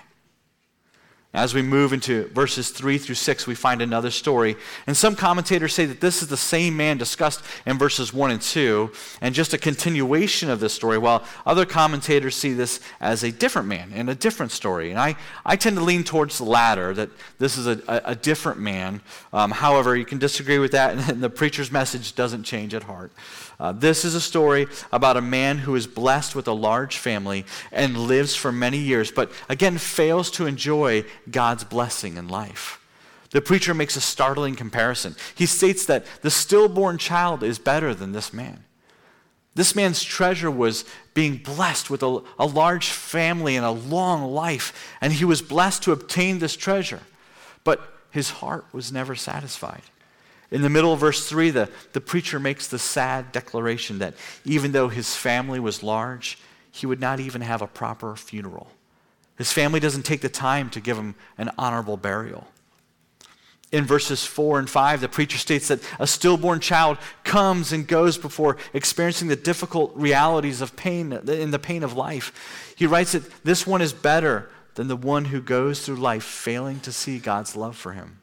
As 1.36 1.56
we 1.56 1.63
move 1.63 1.94
into 1.94 2.28
verses 2.28 2.70
3 2.70 3.00
through 3.00 3.16
6, 3.16 3.48
we 3.48 3.56
find 3.56 3.82
another 3.82 4.12
story. 4.12 4.56
And 4.86 4.96
some 4.96 5.16
commentators 5.16 5.74
say 5.74 5.86
that 5.86 6.00
this 6.00 6.22
is 6.22 6.28
the 6.28 6.38
same 6.38 6.78
man 6.78 7.00
discussed 7.00 7.44
in 7.66 7.80
verses 7.80 8.13
1 8.13 8.30
and 8.30 8.40
2, 8.40 8.92
and 9.20 9.34
just 9.34 9.52
a 9.52 9.58
continuation 9.58 10.52
of 10.52 10.60
this 10.60 10.74
story, 10.74 11.00
while 11.00 11.24
other 11.44 11.66
commentators 11.66 12.36
see 12.36 12.54
this 12.54 12.80
as 13.02 13.24
a 13.24 13.32
different 13.32 13.68
man 13.68 13.92
and 13.96 14.12
a 14.12 14.16
different 14.16 14.52
story. 14.52 14.92
And 14.92 15.00
I, 15.00 15.16
I 15.44 15.56
tend 15.56 15.78
to 15.78 15.84
lean 15.84 16.04
towards 16.04 16.38
the 16.38 16.44
latter, 16.44 16.94
that 16.94 17.10
this 17.40 17.58
is 17.58 17.66
a, 17.66 17.82
a, 17.88 18.12
a 18.12 18.16
different 18.16 18.60
man. 18.60 19.02
Um, 19.32 19.50
however, 19.50 19.96
you 19.96 20.06
can 20.06 20.20
disagree 20.20 20.60
with 20.60 20.74
that, 20.74 20.96
and 21.10 21.24
the 21.24 21.32
preacher's 21.32 21.72
message 21.72 22.13
doesn't 22.13 22.44
change 22.44 22.75
at 22.75 22.84
heart. 22.84 23.12
Uh, 23.63 23.72
this 23.72 24.03
is 24.03 24.13
a 24.13 24.20
story 24.20 24.67
about 24.91 25.15
a 25.15 25.22
man 25.22 25.60
who 25.60 25.74
is 25.74 25.88
blessed 25.88 26.36
with 26.36 26.50
a 26.50 26.53
large 26.53 26.98
family 26.98 27.46
and 27.72 27.98
lives 27.98 28.36
for 28.36 28.51
many 28.51 28.77
years, 28.77 29.10
but 29.10 29.32
again 29.48 29.77
fails 29.77 30.29
to 30.29 30.46
enjoy 30.46 31.05
God's 31.32 31.63
blessing 31.63 32.17
in 32.17 32.27
life. 32.27 32.86
The 33.32 33.39
preacher 33.39 33.74
makes 33.74 33.96
a 33.96 34.01
startling 34.01 34.58
comparison. 34.58 35.15
He 35.34 35.46
states 35.46 35.86
that 35.86 36.05
the 36.24 36.29
stillborn 36.29 36.98
child 36.98 37.41
is 37.41 37.58
better 37.58 37.96
than 37.96 38.12
this 38.12 38.34
man. 38.34 38.65
This 39.55 39.77
man's 39.77 40.03
treasure 40.03 40.51
was 40.51 40.84
being 41.13 41.38
blessed 41.38 41.89
with 41.89 42.03
a, 42.03 42.22
a, 42.38 42.46
large 42.46 42.89
family 42.89 43.55
and 43.55 43.65
a 43.65 43.72
long 43.72 44.34
life, 44.34 44.93
and 45.00 45.13
he 45.13 45.24
was 45.24 45.41
blessed 45.41 45.84
to 45.84 45.93
obtain 45.93 46.39
this 46.39 46.58
treasure. 46.58 47.00
But 47.63 47.79
his 48.12 48.29
heart 48.29 48.65
was 48.74 48.91
never 48.91 49.15
satisfied. 49.15 49.84
In 50.53 50.62
the 50.62 50.69
middle 50.69 50.93
of 50.93 51.00
verse 51.01 51.27
3, 51.27 51.50
the, 51.50 51.69
the 51.91 52.00
preacher 52.00 52.39
makes 52.39 52.67
the 52.67 52.79
sad 52.79 53.33
declaration 53.33 54.00
that 54.00 54.13
even 54.45 54.72
though 54.72 54.88
his 54.88 55.15
family 55.15 55.60
was 55.60 55.83
large, 55.83 56.38
he 56.72 56.86
would 56.86 57.01
not 57.01 57.19
even 57.19 57.41
have 57.41 57.62
a 57.62 57.67
proper 57.67 58.15
funeral. 58.15 58.67
His 59.38 59.51
family 59.51 59.81
doesn't 59.81 60.03
take 60.03 60.22
the 60.22 60.29
time 60.29 60.69
to 60.69 60.79
give 60.79 60.98
him 60.98 61.15
an 61.38 61.51
honorable 61.57 61.98
burial 61.98 62.48
in 63.74 63.86
verses 63.86 64.24
4 64.24 64.60
and 64.60 64.69
5, 64.69 65.01
the 65.01 65.10
preacher 65.10 65.39
states 65.39 65.67
that 65.67 65.79
a 66.00 66.05
stillborn 66.05 66.60
child 66.60 67.00
comes 67.24 67.74
and 67.74 67.88
goes 67.88 68.19
before 68.19 68.55
experiencing 68.72 69.27
the 69.27 69.36
difficult 69.36 69.91
realities 69.95 70.62
of 70.62 70.75
pain 70.75 71.12
in 71.12 71.50
the 71.50 71.60
pain 71.60 71.83
of 71.83 71.98
life. 71.98 72.74
He 72.77 72.86
writes 72.86 73.13
that 73.13 73.43
this 73.43 73.65
one 73.65 73.81
is 73.81 73.91
better 73.91 74.50
than 74.75 74.88
the 74.88 74.95
one 74.95 75.25
who 75.25 75.41
goes 75.41 75.83
through 75.83 75.95
life 75.95 76.24
failing 76.24 76.81
to 76.81 76.91
see 76.91 77.17
God's 77.17 77.55
love 77.55 77.75
for 77.75 77.93
him. 77.93 78.19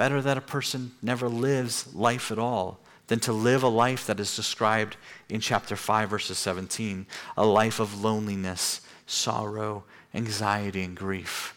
Better 0.00 0.22
that 0.22 0.38
a 0.38 0.40
person 0.40 0.92
never 1.02 1.28
lives 1.28 1.94
life 1.94 2.32
at 2.32 2.38
all 2.38 2.80
than 3.08 3.20
to 3.20 3.34
live 3.34 3.62
a 3.62 3.68
life 3.68 4.06
that 4.06 4.18
is 4.18 4.34
described 4.34 4.96
in 5.28 5.42
chapter 5.42 5.76
5, 5.76 6.08
verses 6.08 6.38
17 6.38 7.04
a 7.36 7.44
life 7.44 7.78
of 7.80 8.02
loneliness, 8.02 8.80
sorrow, 9.04 9.84
anxiety, 10.14 10.84
and 10.84 10.96
grief. 10.96 11.54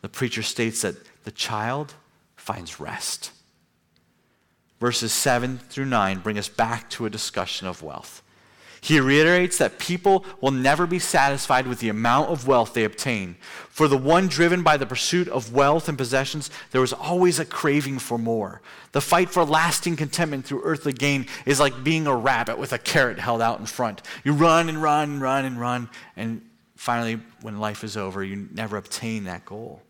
The 0.00 0.08
preacher 0.08 0.44
states 0.44 0.82
that 0.82 0.94
the 1.24 1.32
child 1.32 1.94
finds 2.36 2.78
rest. 2.78 3.32
Verses 4.78 5.12
7 5.12 5.58
through 5.58 5.86
9 5.86 6.20
bring 6.20 6.38
us 6.38 6.48
back 6.48 6.88
to 6.90 7.04
a 7.04 7.10
discussion 7.10 7.66
of 7.66 7.82
wealth. 7.82 8.22
He 8.86 9.00
reiterates 9.00 9.58
that 9.58 9.80
people 9.80 10.24
will 10.40 10.52
never 10.52 10.86
be 10.86 11.00
satisfied 11.00 11.66
with 11.66 11.80
the 11.80 11.88
amount 11.88 12.30
of 12.30 12.46
wealth 12.46 12.72
they 12.72 12.84
obtain. 12.84 13.34
For 13.68 13.88
the 13.88 13.98
one 13.98 14.28
driven 14.28 14.62
by 14.62 14.76
the 14.76 14.86
pursuit 14.86 15.26
of 15.26 15.52
wealth 15.52 15.88
and 15.88 15.98
possessions, 15.98 16.50
there 16.70 16.84
is 16.84 16.92
always 16.92 17.40
a 17.40 17.44
craving 17.44 17.98
for 17.98 18.16
more. 18.16 18.62
The 18.92 19.00
fight 19.00 19.28
for 19.28 19.44
lasting 19.44 19.96
contentment 19.96 20.44
through 20.44 20.62
earthly 20.62 20.92
gain 20.92 21.26
is 21.46 21.58
like 21.58 21.82
being 21.82 22.06
a 22.06 22.14
rabbit 22.14 22.58
with 22.58 22.72
a 22.72 22.78
carrot 22.78 23.18
held 23.18 23.42
out 23.42 23.58
in 23.58 23.66
front. 23.66 24.02
You 24.22 24.34
run 24.34 24.68
and 24.68 24.80
run 24.80 25.10
and 25.10 25.20
run 25.20 25.44
and 25.44 25.60
run, 25.60 25.90
and 26.14 26.48
finally, 26.76 27.18
when 27.40 27.58
life 27.58 27.82
is 27.82 27.96
over, 27.96 28.22
you 28.22 28.48
never 28.52 28.76
obtain 28.76 29.24
that 29.24 29.44
goal. 29.44 29.82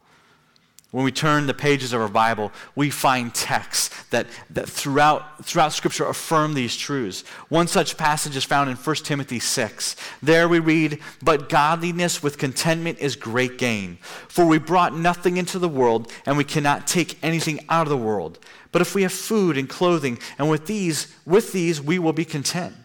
When 0.93 1.05
we 1.05 1.11
turn 1.11 1.47
the 1.47 1.55
pages 1.55 1.93
of 1.93 2.01
our 2.01 2.09
Bible, 2.09 2.53
we 2.77 2.91
find 2.91 3.35
texts 3.35 3.91
that, 4.11 4.29
that 4.51 4.69
throughout, 4.69 5.45
throughout 5.45 5.73
Scripture 5.73 6.07
affirm 6.07 6.55
these 6.55 6.77
truths. 6.77 7.23
One 7.49 7.67
such 7.67 7.97
passage 7.97 8.37
is 8.37 8.45
found 8.45 8.71
in 8.71 8.77
1 8.77 8.97
Timothy 8.97 9.41
6. 9.41 9.97
There 10.23 10.49
we 10.49 10.61
read, 10.61 11.01
But 11.21 11.49
godliness 11.49 12.23
with 12.23 12.39
contentment 12.39 13.01
is 13.01 13.17
great 13.17 13.59
gain. 13.59 13.99
For 14.29 14.47
we 14.47 14.59
brought 14.59 14.97
nothing 14.97 15.39
into 15.39 15.59
the 15.59 15.69
world, 15.69 16.11
and 16.25 16.37
we 16.37 16.45
cannot 16.45 16.87
take 16.87 17.19
anything 17.23 17.65
out 17.69 17.87
of 17.87 17.91
the 17.91 17.97
world. 17.97 18.39
But 18.71 18.81
if 18.81 18.95
we 18.95 19.03
have 19.03 19.13
food 19.13 19.59
and 19.59 19.69
clothing, 19.69 20.21
and 20.39 20.49
with 20.49 20.67
these, 20.67 21.13
with 21.27 21.53
these 21.53 21.83
we 21.83 21.99
will 21.99 22.13
be 22.13 22.25
content. 22.25 22.77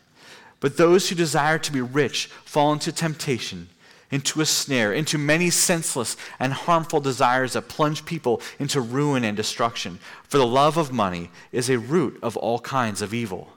But 0.60 0.78
those 0.78 1.08
who 1.08 1.16
desire 1.16 1.60
to 1.60 1.72
be 1.72 1.82
rich 1.82 2.28
fall 2.46 2.74
into 2.74 2.92
temptation 2.92 3.70
into 4.12 4.42
a 4.42 4.46
snare, 4.46 4.94
into 4.94 5.18
many 5.18 5.50
senseless 5.50 6.18
and 6.38 6.54
harmful 6.54 7.00
desires 7.00 7.54
that 7.54 7.70
plunge 7.70 8.06
people 8.06 8.42
into 8.60 8.82
ruin 8.82 9.24
and 9.24 9.36
destruction. 9.36 10.00
For 10.24 10.38
the 10.38 10.46
love 10.46 10.78
of 10.78 10.92
money 10.92 11.32
is 11.52 11.70
a 11.70 11.80
root 11.80 12.20
of 12.22 12.36
all 12.38 12.60
kinds 12.60 13.02
of 13.02 13.14
evil. 13.14 13.50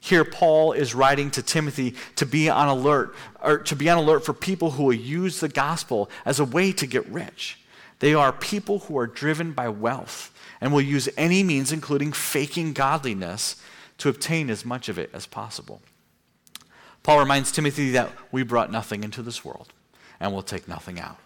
Here, 0.00 0.24
Paul 0.24 0.72
is 0.72 0.96
writing 0.96 1.30
to 1.32 1.42
Timothy 1.42 1.94
to 2.16 2.26
be 2.26 2.48
on 2.48 2.66
alert, 2.66 3.14
or 3.40 3.58
to 3.58 3.76
be 3.76 3.88
on 3.88 3.98
alert 3.98 4.24
for 4.24 4.32
people 4.32 4.72
who 4.72 4.84
will 4.84 4.92
use 4.92 5.38
the 5.38 5.48
gospel 5.48 6.10
as 6.24 6.40
a 6.40 6.44
way 6.44 6.72
to 6.72 6.86
get 6.86 7.06
rich. 7.06 7.58
They 8.00 8.14
are 8.14 8.32
people 8.32 8.80
who 8.80 8.98
are 8.98 9.06
driven 9.06 9.52
by 9.52 9.68
wealth 9.68 10.34
and 10.60 10.72
will 10.72 10.80
use 10.80 11.08
any 11.16 11.44
means, 11.44 11.70
including 11.70 12.12
faking 12.12 12.72
godliness, 12.72 13.56
to 13.98 14.08
obtain 14.08 14.50
as 14.50 14.64
much 14.64 14.88
of 14.88 14.98
it 14.98 15.10
as 15.12 15.26
possible. 15.26 15.80
Paul 17.04 17.20
reminds 17.20 17.52
Timothy 17.52 17.92
that 17.92 18.10
we 18.32 18.42
brought 18.42 18.72
nothing 18.72 19.04
into 19.04 19.22
this 19.22 19.44
world 19.44 19.72
and 20.22 20.32
will 20.32 20.42
take 20.42 20.68
nothing 20.68 21.00
out. 21.00 21.18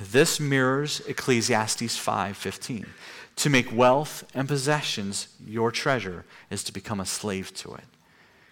This 0.00 0.40
mirrors 0.40 1.00
Ecclesiastes 1.06 1.96
5:15. 1.98 2.86
To 3.36 3.50
make 3.50 3.70
wealth 3.70 4.24
and 4.34 4.48
possessions 4.48 5.28
your 5.46 5.70
treasure 5.70 6.24
is 6.50 6.64
to 6.64 6.72
become 6.72 6.98
a 6.98 7.06
slave 7.06 7.54
to 7.56 7.74
it. 7.74 7.84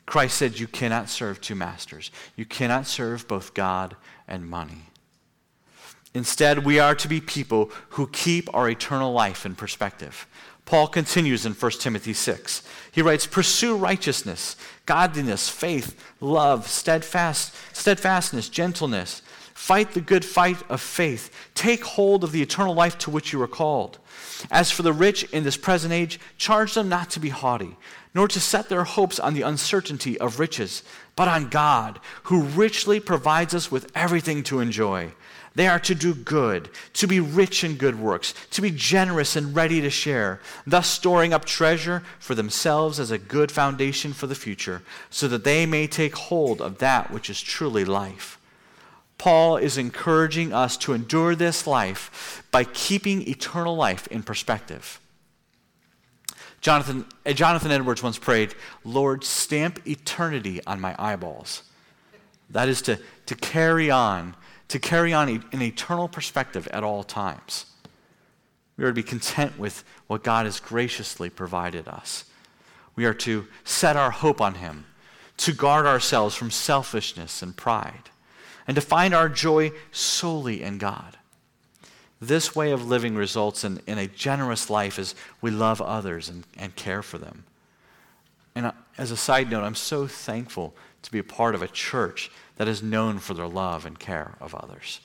Christ 0.07 0.37
said 0.37 0.59
you 0.59 0.67
cannot 0.67 1.09
serve 1.09 1.41
two 1.41 1.55
masters. 1.55 2.11
You 2.37 2.45
cannot 2.45 2.87
serve 2.87 3.27
both 3.27 3.55
God 3.55 3.97
and 4.29 4.49
money. 4.49 4.91
Instead, 6.13 6.65
we 6.65 6.79
are 6.79 6.95
to 6.97 7.09
be 7.09 7.21
people 7.21 7.71
who 7.91 8.09
keep 8.09 8.53
our 8.53 8.69
eternal 8.69 9.13
life 9.13 9.47
in 9.47 9.55
perspective. 9.55 10.27
Paul 10.71 10.87
continues 10.87 11.47
in 11.47 11.55
1 11.55 11.71
Timothy 11.81 12.13
6. 12.13 12.63
He 12.93 13.03
writes, 13.03 13.27
Pursue 13.27 13.77
righteousness, 13.77 14.55
godliness, 14.87 15.49
faith, 15.49 16.01
love, 16.21 16.69
steadfast, 16.69 17.57
steadfastness, 17.73 18.49
gentleness. 18.49 19.23
Fight 19.53 19.95
the 19.95 20.01
good 20.01 20.25
fight 20.25 20.63
of 20.71 20.81
faith. 20.81 21.35
Take 21.57 21.83
hold 21.83 22.23
of 22.23 22.31
the 22.31 22.41
eternal 22.41 22.73
life 22.73 22.97
to 22.99 23.11
which 23.11 23.33
you 23.33 23.43
are 23.43 23.49
called. 23.49 23.99
As 24.49 24.71
for 24.71 24.83
the 24.83 24.93
rich 24.93 25.25
in 25.33 25.43
this 25.43 25.57
present 25.57 25.93
age, 25.93 26.21
charge 26.39 26.75
them 26.75 26.89
not 26.89 27.11
to 27.11 27.21
be 27.21 27.31
haughty, 27.31 27.77
nor 28.15 28.29
to 28.29 28.39
set 28.39 28.69
their 28.69 28.85
hopes 28.85 29.19
on 29.19 29.35
the 29.35 29.43
uncertainty 29.43 30.21
of 30.21 30.39
riches, 30.39 30.85
but 31.17 31.27
on 31.27 31.49
God, 31.49 31.99
who 32.25 32.43
richly 32.43 33.01
provides 33.01 33.57
us 33.57 33.73
with 33.73 33.91
everything 33.97 34.45
to 34.45 34.61
enjoy. 34.61 35.11
They 35.61 35.69
are 35.69 35.79
to 35.81 35.95
do 35.95 36.15
good, 36.15 36.71
to 36.95 37.07
be 37.07 37.21
rich 37.21 37.65
in 37.65 37.75
good 37.75 38.01
works, 38.01 38.33
to 38.53 38.63
be 38.63 38.71
generous 38.71 39.37
and 39.37 39.55
ready 39.55 39.83
to 39.83 39.91
share, 39.91 40.41
thus 40.67 40.89
storing 40.89 41.35
up 41.35 41.45
treasure 41.45 42.03
for 42.19 42.35
themselves 42.35 42.99
as 42.99 43.11
a 43.11 43.19
good 43.19 43.53
foundation 43.53 44.15
for 44.15 44.27
the 44.27 44.35
future, 44.35 44.81
so 45.11 45.29
that 45.29 45.45
they 45.45 45.67
may 45.67 45.87
take 45.87 46.17
hold 46.17 46.63
of 46.63 46.79
that 46.79 47.11
which 47.11 47.29
is 47.29 47.43
truly 47.43 47.85
life. 47.85 48.39
Paul 49.19 49.59
is 49.59 49.77
encouraging 49.77 50.55
us 50.55 50.79
to 50.79 50.95
endure 50.95 51.35
this 51.35 51.67
life 51.67 52.43
by 52.51 52.65
keeping 52.65 53.29
eternal 53.29 53.77
life 53.77 54.07
in 54.07 54.23
perspective. 54.23 54.99
Jonathan, 56.63 57.05
uh, 57.27 57.35
Jonathan 57.35 57.71
Edwards 57.71 58.03
once 58.03 58.19
prayed, 58.19 58.55
Lord, 58.83 59.25
stamp 59.25 59.87
eternity 59.87 60.63
on 60.67 60.81
my 60.81 60.97
eyeballs. 60.99 61.65
That 62.49 62.71
is 62.71 62.81
to, 62.81 62.99
to 63.27 63.35
carry 63.35 63.91
on 63.91 64.37
to 64.71 64.79
carry 64.79 65.13
on 65.13 65.29
an 65.29 65.63
eternal 65.63 66.09
perspective 66.09 66.69
at 66.69 66.85
all 66.85 67.03
times. 67.03 67.67
We 68.77 68.85
are 68.85 68.91
to 68.91 68.95
be 68.95 69.03
content 69.03 69.59
with 69.59 69.85
what 70.07 70.23
God 70.23 70.47
has 70.47 70.61
graciously 70.61 71.29
provided 71.29 71.89
us. 71.89 72.25
We 72.95 73.05
are 73.05 73.15
to 73.15 73.49
set 73.65 73.97
our 73.97 74.13
hope 74.13 74.41
on 74.41 74.55
Him, 74.55 74.87
to 75.39 75.53
guard 75.53 75.87
ourselves 75.87 76.37
from 76.37 76.53
selfishness 76.53 77.43
and 77.43 77.57
pride, 77.57 78.11
and 78.69 78.77
to 78.77 78.81
find 78.81 79.13
our 79.13 79.29
joy 79.29 79.73
solely 79.91 80.63
in 80.63 80.79
God. 80.79 81.19
This 82.21 82.55
way 82.55 82.71
of 82.71 82.87
living 82.87 83.17
results 83.17 83.65
in, 83.65 83.81
in 83.89 83.99
a 83.99 84.07
generous 84.07 84.71
life 84.71 85.01
as 85.01 85.17
we 85.41 85.51
love 85.51 85.83
others 85.83 86.29
and, 86.29 86.45
and 86.57 86.77
care 86.77 87.03
for 87.03 87.19
them. 87.19 87.45
And 88.55 88.67
uh, 88.67 88.73
as 88.97 89.11
a 89.11 89.17
side 89.17 89.51
note, 89.51 89.65
I'm 89.65 89.75
so 89.75 90.07
thankful 90.07 90.75
to 91.03 91.11
be 91.11 91.19
a 91.19 91.25
part 91.25 91.55
of 91.55 91.63
a 91.63 91.69
church 91.69 92.31
that 92.61 92.69
is 92.69 92.83
known 92.83 93.19
for 93.19 93.33
their 93.33 93.49
love 93.49 93.87
and 93.87 93.99
care 93.99 94.35
of 94.39 94.55
others. 94.55 95.01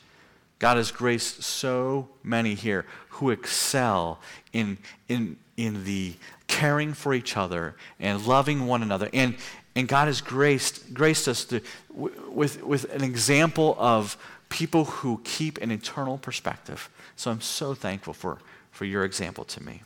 God 0.59 0.75
has 0.75 0.91
graced 0.91 1.41
so 1.41 2.09
many 2.21 2.53
here 2.53 2.85
who 3.11 3.29
excel 3.29 4.19
in, 4.51 4.77
in, 5.07 5.37
in 5.55 5.85
the 5.85 6.15
caring 6.47 6.93
for 6.93 7.13
each 7.13 7.37
other 7.37 7.77
and 7.97 8.27
loving 8.27 8.67
one 8.67 8.83
another. 8.83 9.09
And, 9.13 9.37
and 9.73 9.87
God 9.87 10.07
has 10.07 10.19
graced, 10.19 10.93
graced 10.93 11.29
us 11.29 11.45
to, 11.45 11.61
with, 11.93 12.61
with 12.61 12.93
an 12.93 13.05
example 13.05 13.77
of 13.79 14.17
people 14.49 14.83
who 14.83 15.21
keep 15.23 15.57
an 15.61 15.71
eternal 15.71 16.17
perspective. 16.17 16.89
So 17.15 17.31
I'm 17.31 17.39
so 17.39 17.73
thankful 17.73 18.11
for, 18.13 18.39
for 18.71 18.83
your 18.83 19.05
example 19.05 19.45
to 19.45 19.63
me. 19.63 19.81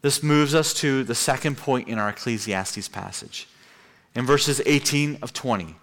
This 0.00 0.22
moves 0.22 0.54
us 0.54 0.72
to 0.72 1.04
the 1.04 1.14
second 1.14 1.58
point 1.58 1.86
in 1.86 1.98
our 1.98 2.08
Ecclesiastes 2.08 2.88
passage 2.88 3.46
in 4.16 4.26
verses 4.26 4.60
18 4.66 5.18
of 5.22 5.32
20. 5.32 5.76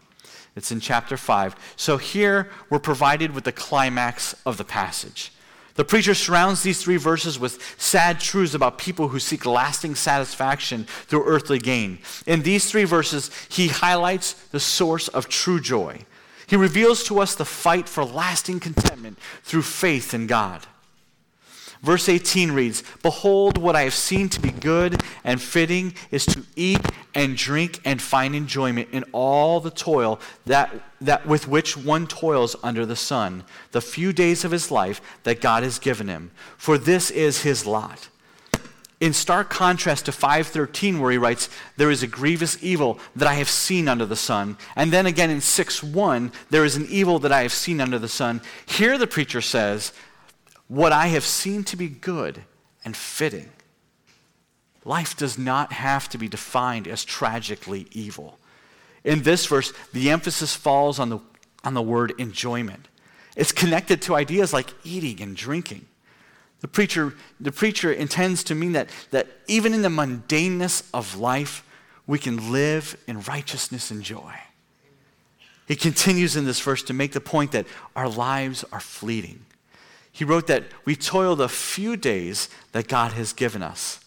It's 0.55 0.71
in 0.71 0.79
chapter 0.79 1.15
5. 1.15 1.55
So 1.77 1.97
here 1.97 2.49
we're 2.69 2.79
provided 2.79 3.33
with 3.33 3.43
the 3.43 3.51
climax 3.51 4.35
of 4.45 4.57
the 4.57 4.63
passage. 4.63 5.31
The 5.75 5.85
preacher 5.85 6.13
surrounds 6.13 6.61
these 6.61 6.83
three 6.83 6.97
verses 6.97 7.39
with 7.39 7.59
sad 7.79 8.19
truths 8.19 8.53
about 8.53 8.77
people 8.77 9.07
who 9.07 9.19
seek 9.19 9.45
lasting 9.45 9.95
satisfaction 9.95 10.85
through 11.07 11.25
earthly 11.25 11.57
gain. 11.57 11.99
In 12.27 12.43
these 12.43 12.69
three 12.69 12.83
verses, 12.83 13.31
he 13.49 13.69
highlights 13.69 14.33
the 14.33 14.59
source 14.59 15.07
of 15.07 15.29
true 15.29 15.59
joy. 15.59 16.01
He 16.45 16.55
reveals 16.55 17.03
to 17.05 17.19
us 17.19 17.33
the 17.33 17.45
fight 17.45 17.89
for 17.89 18.03
lasting 18.03 18.59
contentment 18.59 19.17
through 19.43 19.63
faith 19.63 20.13
in 20.13 20.27
God. 20.27 20.67
Verse 21.83 22.07
18 22.07 22.53
reads 22.53 22.81
Behold, 23.03 23.57
what 23.57 23.75
I 23.75 23.81
have 23.81 23.93
seen 23.93 24.29
to 24.29 24.41
be 24.41 24.51
good 24.51 25.03
and 25.23 25.41
fitting 25.41 25.93
is 26.11 26.25
to 26.27 26.43
eat 26.55 26.79
and 27.13 27.35
drink 27.35 27.81
and 27.83 28.01
find 28.01 28.35
enjoyment 28.35 28.87
in 28.91 29.03
all 29.11 29.59
the 29.59 29.69
toil 29.69 30.19
that, 30.45 30.73
that 31.01 31.27
with 31.27 31.47
which 31.47 31.75
one 31.75 32.07
toils 32.07 32.55
under 32.63 32.85
the 32.85 32.95
sun, 32.95 33.43
the 33.71 33.81
few 33.81 34.13
days 34.13 34.45
of 34.45 34.51
his 34.51 34.71
life 34.71 35.01
that 35.23 35.41
God 35.41 35.63
has 35.63 35.77
given 35.77 36.07
him. 36.07 36.31
For 36.57 36.77
this 36.77 37.11
is 37.11 37.43
his 37.43 37.65
lot. 37.65 38.07
In 39.01 39.11
stark 39.11 39.49
contrast 39.49 40.05
to 40.05 40.13
513 40.13 41.01
where 41.01 41.11
he 41.11 41.17
writes 41.17 41.49
there 41.75 41.91
is 41.91 42.03
a 42.03 42.07
grievous 42.07 42.57
evil 42.63 42.99
that 43.17 43.27
i 43.27 43.33
have 43.33 43.49
seen 43.49 43.89
under 43.89 44.05
the 44.05 44.15
sun. 44.15 44.57
And 44.77 44.93
then 44.93 45.05
again 45.05 45.29
in 45.29 45.39
6.1 45.39 46.31
there 46.49 46.63
is 46.63 46.77
an 46.77 46.87
evil 46.89 47.19
that 47.19 47.33
i 47.33 47.41
have 47.41 47.51
seen 47.51 47.81
under 47.81 47.99
the 47.99 48.07
sun. 48.07 48.39
Here 48.65 48.97
the 48.97 49.05
preacher 49.05 49.41
says 49.41 49.91
what 50.67 50.91
i 50.91 51.07
have 51.07 51.23
seen 51.23 51.63
to 51.63 51.75
be 51.75 51.87
good 51.87 52.43
and 52.85 52.95
fitting 52.95 53.49
life 54.85 55.15
does 55.15 55.37
not 55.37 55.71
have 55.71 56.09
to 56.09 56.17
be 56.17 56.27
defined 56.27 56.87
as 56.87 57.05
tragically 57.05 57.87
evil 57.91 58.37
in 59.03 59.23
this 59.23 59.45
verse 59.45 59.73
the 59.93 60.09
emphasis 60.09 60.55
falls 60.55 60.99
on 60.99 61.09
the, 61.09 61.19
on 61.63 61.73
the 61.73 61.81
word 61.81 62.13
enjoyment 62.17 62.87
it's 63.35 63.51
connected 63.51 64.01
to 64.01 64.15
ideas 64.15 64.53
like 64.53 64.73
eating 64.83 65.21
and 65.21 65.35
drinking 65.35 65.85
the 66.63 66.69
preacher, 66.69 67.13
the 67.41 67.51
preacher 67.51 67.91
intends 67.91 68.41
to 68.45 68.55
mean 68.55 68.71
that, 68.71 68.87
that 69.11 69.27
even 69.47 69.73
in 69.73 69.81
the 69.81 69.89
mundaneness 69.89 70.89
of 70.93 71.17
life, 71.17 71.61
we 72.07 72.17
can 72.17 72.53
live 72.53 72.95
in 73.05 73.19
righteousness 73.23 73.91
and 73.91 74.01
joy. 74.01 74.33
He 75.67 75.75
continues 75.75 76.37
in 76.37 76.45
this 76.45 76.61
verse 76.61 76.81
to 76.83 76.93
make 76.93 77.11
the 77.11 77.19
point 77.19 77.51
that 77.51 77.67
our 77.97 78.07
lives 78.07 78.63
are 78.71 78.79
fleeting. 78.79 79.45
He 80.13 80.23
wrote 80.23 80.45
that 80.47 80.65
we 80.85 80.95
toil 80.95 81.35
the 81.35 81.49
few 81.49 81.97
days 81.97 82.47
that 82.71 82.87
God 82.87 83.13
has 83.13 83.33
given 83.33 83.63
us. 83.63 83.99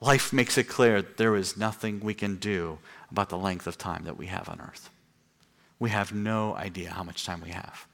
Life 0.00 0.32
makes 0.32 0.56
it 0.56 0.64
clear 0.64 1.02
there 1.02 1.36
is 1.36 1.58
nothing 1.58 2.00
we 2.00 2.14
can 2.14 2.36
do 2.36 2.78
about 3.10 3.28
the 3.28 3.36
length 3.36 3.66
of 3.66 3.76
time 3.76 4.04
that 4.04 4.16
we 4.16 4.26
have 4.26 4.48
on 4.48 4.60
earth. 4.60 4.88
We 5.78 5.90
have 5.90 6.14
no 6.14 6.56
idea 6.56 6.90
how 6.90 7.02
much 7.02 7.26
time 7.26 7.42
we 7.42 7.50
have. 7.50 7.86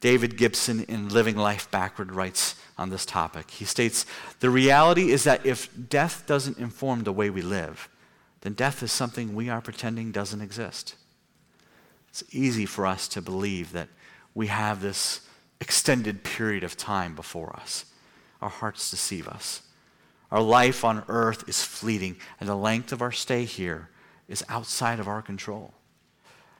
David 0.00 0.36
Gibson 0.36 0.84
in 0.84 1.08
Living 1.08 1.36
Life 1.36 1.70
Backward 1.70 2.12
writes 2.12 2.56
on 2.76 2.90
this 2.90 3.06
topic. 3.06 3.50
He 3.50 3.64
states 3.64 4.04
The 4.40 4.50
reality 4.50 5.10
is 5.10 5.24
that 5.24 5.46
if 5.46 5.70
death 5.88 6.24
doesn't 6.26 6.58
inform 6.58 7.04
the 7.04 7.12
way 7.12 7.30
we 7.30 7.40
live, 7.40 7.88
then 8.42 8.52
death 8.52 8.82
is 8.82 8.92
something 8.92 9.34
we 9.34 9.48
are 9.48 9.60
pretending 9.62 10.12
doesn't 10.12 10.42
exist. 10.42 10.96
It's 12.10 12.24
easy 12.30 12.66
for 12.66 12.84
us 12.84 13.08
to 13.08 13.22
believe 13.22 13.72
that 13.72 13.88
we 14.34 14.48
have 14.48 14.82
this 14.82 15.20
extended 15.62 16.24
period 16.24 16.64
of 16.64 16.76
time 16.76 17.14
before 17.14 17.54
us. 17.54 17.84
Our 18.42 18.48
hearts 18.48 18.90
deceive 18.90 19.28
us. 19.28 19.62
Our 20.32 20.40
life 20.40 20.84
on 20.84 21.04
earth 21.06 21.48
is 21.48 21.62
fleeting, 21.62 22.16
and 22.40 22.48
the 22.48 22.56
length 22.56 22.90
of 22.90 23.00
our 23.00 23.12
stay 23.12 23.44
here 23.44 23.88
is 24.28 24.44
outside 24.48 24.98
of 24.98 25.06
our 25.06 25.22
control. 25.22 25.72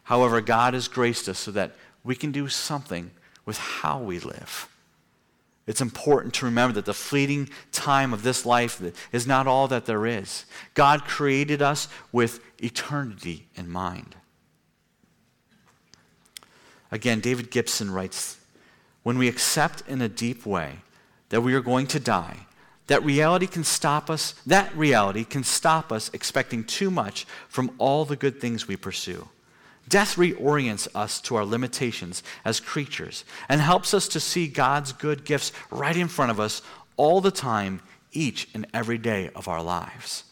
However, 0.05 0.41
God 0.41 0.75
has 0.75 0.87
graced 0.87 1.29
us 1.29 1.41
so 1.41 1.51
that 1.51 1.73
we 2.05 2.15
can 2.15 2.31
do 2.31 2.47
something 2.47 3.11
with 3.45 3.59
how 3.59 3.99
we 3.99 4.21
live. 4.21 4.69
It's 5.67 5.81
important 5.81 6.35
to 6.35 6.45
remember 6.45 6.75
that 6.75 6.85
the 6.85 6.95
fleeting 6.95 7.49
time 7.73 8.13
of 8.13 8.23
this 8.23 8.47
life 8.47 8.81
is 9.11 9.27
not 9.27 9.49
all 9.49 9.67
that 9.69 9.87
there 9.87 10.07
is. 10.07 10.45
God 10.75 11.05
created 11.05 11.61
us 11.61 11.89
with 12.13 12.41
eternity 12.63 13.49
in 13.57 13.69
mind. 13.69 14.15
Again, 16.93 17.21
David 17.21 17.51
Gibson 17.51 17.91
writes 17.91 18.39
When 19.03 19.19
we 19.19 19.29
accept 19.29 19.83
in 19.89 20.01
a 20.01 20.09
deep 20.09 20.47
way 20.47 20.79
that 21.31 21.41
we 21.41 21.55
are 21.55 21.61
going 21.61 21.87
to 21.89 22.01
die, 22.01 22.47
that 22.87 23.05
reality 23.05 23.47
can 23.47 23.65
stop 23.65 24.11
us, 24.11 24.35
that 24.47 24.77
reality 24.77 25.25
can 25.25 25.45
stop 25.45 25.93
us 25.93 26.11
expecting 26.13 26.65
too 26.65 26.91
much 26.91 27.27
from 27.49 27.71
all 27.79 28.05
the 28.05 28.17
good 28.17 28.41
things 28.41 28.69
we 28.69 28.77
pursue. 28.77 29.29
Death 29.89 30.17
reorients 30.17 30.89
us 30.95 31.21
to 31.23 31.37
our 31.37 31.45
limitations 31.45 32.23
as 32.45 32.61
creatures 32.61 33.25
and 33.49 33.61
helps 33.61 33.95
us 33.95 34.09
to 34.09 34.21
see 34.21 34.47
God's 34.47 34.93
good 34.93 35.25
gifts 35.25 35.53
right 35.71 35.97
in 35.97 36.09
front 36.09 36.31
of 36.31 36.39
us 36.39 36.63
all 36.97 37.21
the 37.21 37.31
time, 37.31 37.81
each 38.13 38.49
and 38.55 38.67
every 38.73 38.99
day 38.99 39.31
of 39.35 39.49
our 39.49 39.63
lives. 39.63 40.25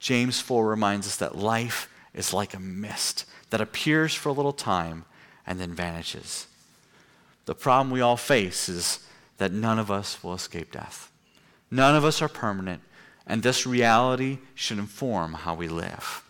James 0.00 0.40
4 0.40 0.66
reminds 0.66 1.06
us 1.06 1.16
that 1.16 1.36
life 1.36 1.88
is 2.14 2.34
like 2.34 2.54
a 2.54 2.60
mist 2.60 3.24
that 3.50 3.60
appears 3.60 4.14
for 4.14 4.28
a 4.28 4.32
little 4.32 4.52
time 4.52 5.04
and 5.46 5.58
then 5.58 5.72
vanishes. 5.72 6.46
The 7.48 7.54
problem 7.54 7.90
we 7.90 8.02
all 8.02 8.18
face 8.18 8.68
is 8.68 8.98
that 9.38 9.52
none 9.52 9.78
of 9.78 9.90
us 9.90 10.22
will 10.22 10.34
escape 10.34 10.70
death. 10.70 11.10
None 11.70 11.96
of 11.96 12.04
us 12.04 12.20
are 12.20 12.28
permanent, 12.28 12.82
and 13.26 13.42
this 13.42 13.66
reality 13.66 14.36
should 14.54 14.78
inform 14.78 15.32
how 15.32 15.54
we 15.54 15.66
live. 15.66 16.22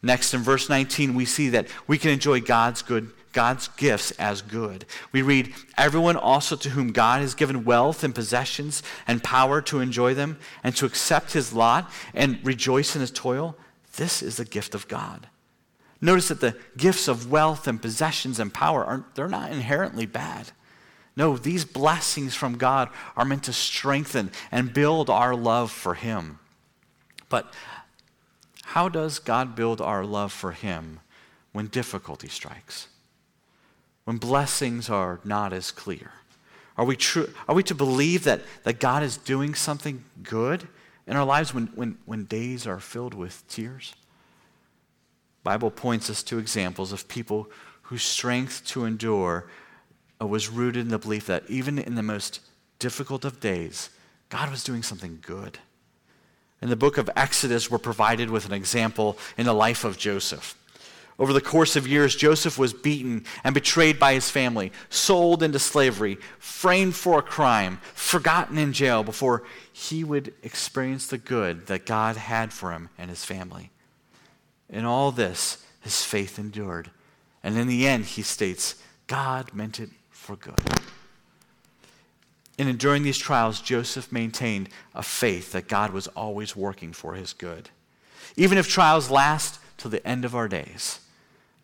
Next, 0.00 0.32
in 0.32 0.40
verse 0.40 0.70
19, 0.70 1.14
we 1.14 1.26
see 1.26 1.50
that 1.50 1.66
we 1.86 1.98
can 1.98 2.10
enjoy 2.10 2.40
God's 2.40 2.80
good, 2.80 3.10
God's 3.34 3.68
gifts 3.68 4.12
as 4.12 4.40
good. 4.40 4.86
We 5.12 5.20
read, 5.20 5.52
Everyone 5.76 6.16
also 6.16 6.56
to 6.56 6.70
whom 6.70 6.90
God 6.90 7.20
has 7.20 7.34
given 7.34 7.66
wealth 7.66 8.02
and 8.02 8.14
possessions 8.14 8.82
and 9.06 9.22
power 9.22 9.60
to 9.60 9.80
enjoy 9.80 10.14
them 10.14 10.38
and 10.64 10.74
to 10.76 10.86
accept 10.86 11.34
his 11.34 11.52
lot 11.52 11.90
and 12.14 12.38
rejoice 12.42 12.94
in 12.94 13.02
his 13.02 13.10
toil, 13.10 13.58
this 13.96 14.22
is 14.22 14.38
the 14.38 14.46
gift 14.46 14.74
of 14.74 14.88
God. 14.88 15.26
Notice 16.00 16.28
that 16.28 16.40
the 16.40 16.56
gifts 16.76 17.08
of 17.08 17.30
wealth 17.30 17.66
and 17.66 17.80
possessions 17.80 18.38
and 18.40 18.52
power 18.52 18.84
are 18.84 19.04
they're 19.14 19.28
not 19.28 19.52
inherently 19.52 20.06
bad. 20.06 20.52
No, 21.16 21.36
these 21.36 21.64
blessings 21.64 22.34
from 22.34 22.56
God 22.56 22.88
are 23.16 23.24
meant 23.24 23.44
to 23.44 23.52
strengthen 23.52 24.30
and 24.50 24.72
build 24.72 25.10
our 25.10 25.34
love 25.34 25.70
for 25.70 25.94
him. 25.94 26.38
But 27.28 27.52
how 28.70 28.88
does 28.88 29.18
God 29.18 29.56
build 29.56 29.80
our 29.80 30.04
love 30.04 30.32
for 30.32 30.52
Him 30.52 31.00
when 31.50 31.66
difficulty 31.66 32.28
strikes? 32.28 32.86
When 34.04 34.18
blessings 34.18 34.88
are 34.88 35.18
not 35.24 35.52
as 35.52 35.72
clear? 35.72 36.12
Are 36.76 36.84
we, 36.84 36.94
true, 36.94 37.30
are 37.48 37.54
we 37.56 37.64
to 37.64 37.74
believe 37.74 38.22
that, 38.24 38.42
that 38.62 38.78
God 38.78 39.02
is 39.02 39.16
doing 39.16 39.56
something 39.56 40.04
good 40.22 40.68
in 41.04 41.16
our 41.16 41.24
lives 41.24 41.52
when, 41.52 41.66
when, 41.74 41.98
when 42.06 42.26
days 42.26 42.64
are 42.64 42.78
filled 42.78 43.12
with 43.12 43.42
tears? 43.48 43.92
Bible 45.42 45.70
points 45.70 46.10
us 46.10 46.22
to 46.24 46.38
examples 46.38 46.92
of 46.92 47.08
people 47.08 47.50
whose 47.82 48.02
strength 48.02 48.66
to 48.66 48.84
endure 48.84 49.46
uh, 50.20 50.26
was 50.26 50.48
rooted 50.48 50.82
in 50.82 50.88
the 50.88 50.98
belief 50.98 51.26
that 51.26 51.44
even 51.48 51.78
in 51.78 51.94
the 51.94 52.02
most 52.02 52.40
difficult 52.78 53.24
of 53.24 53.40
days, 53.40 53.90
God 54.28 54.50
was 54.50 54.62
doing 54.62 54.82
something 54.82 55.18
good 55.22 55.58
in 56.62 56.68
the 56.68 56.76
book 56.76 56.98
of 56.98 57.10
Exodus, 57.16 57.70
we're 57.70 57.78
provided 57.78 58.30
with 58.30 58.44
an 58.46 58.52
example 58.52 59.16
in 59.38 59.46
the 59.46 59.52
life 59.52 59.84
of 59.84 59.96
Joseph. 59.96 60.56
Over 61.18 61.32
the 61.32 61.40
course 61.40 61.76
of 61.76 61.86
years, 61.86 62.16
Joseph 62.16 62.58
was 62.58 62.72
beaten 62.72 63.24
and 63.44 63.54
betrayed 63.54 63.98
by 63.98 64.14
his 64.14 64.30
family, 64.30 64.72
sold 64.88 65.42
into 65.42 65.58
slavery, 65.58 66.16
framed 66.38 66.94
for 66.94 67.18
a 67.18 67.22
crime, 67.22 67.78
forgotten 67.94 68.56
in 68.56 68.72
jail 68.72 69.02
before 69.02 69.42
he 69.72 70.02
would 70.02 70.32
experience 70.42 71.06
the 71.06 71.18
good 71.18 71.66
that 71.66 71.84
God 71.84 72.16
had 72.16 72.52
for 72.52 72.72
him 72.72 72.88
and 72.96 73.10
his 73.10 73.24
family. 73.24 73.70
In 74.70 74.84
all 74.84 75.10
this, 75.10 75.64
his 75.80 76.04
faith 76.04 76.38
endured. 76.38 76.90
And 77.42 77.58
in 77.58 77.66
the 77.66 77.86
end, 77.86 78.04
he 78.04 78.22
states, 78.22 78.76
God 79.06 79.52
meant 79.52 79.80
it 79.80 79.90
for 80.10 80.36
good. 80.36 80.60
And 82.58 82.68
enduring 82.68 83.02
these 83.02 83.18
trials, 83.18 83.60
Joseph 83.60 84.12
maintained 84.12 84.68
a 84.94 85.02
faith 85.02 85.52
that 85.52 85.66
God 85.66 85.92
was 85.92 86.06
always 86.08 86.54
working 86.54 86.92
for 86.92 87.14
his 87.14 87.32
good. 87.32 87.70
Even 88.36 88.58
if 88.58 88.68
trials 88.68 89.10
last 89.10 89.58
till 89.78 89.90
the 89.90 90.06
end 90.06 90.24
of 90.24 90.34
our 90.34 90.46
days, 90.46 91.00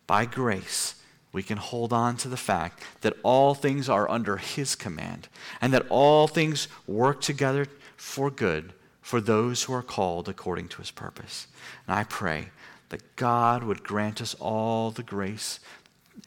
by 0.07 0.25
grace, 0.25 0.95
we 1.31 1.43
can 1.43 1.57
hold 1.57 1.93
on 1.93 2.17
to 2.17 2.27
the 2.27 2.35
fact 2.35 2.81
that 3.01 3.15
all 3.21 3.53
things 3.53 3.87
are 3.87 4.09
under 4.09 4.37
his 4.37 4.73
command 4.73 5.27
and 5.61 5.71
that 5.71 5.85
all 5.89 6.27
things 6.27 6.67
work 6.87 7.21
together 7.21 7.67
for 7.95 8.31
good 8.31 8.73
for 9.01 9.21
those 9.21 9.63
who 9.63 9.73
are 9.73 9.83
called 9.83 10.27
according 10.27 10.67
to 10.69 10.77
his 10.77 10.91
purpose. 10.91 11.47
And 11.85 11.95
I 11.95 12.03
pray 12.05 12.49
that 12.89 13.15
God 13.15 13.63
would 13.63 13.83
grant 13.83 14.21
us 14.21 14.35
all 14.39 14.91
the 14.91 15.03
grace, 15.03 15.59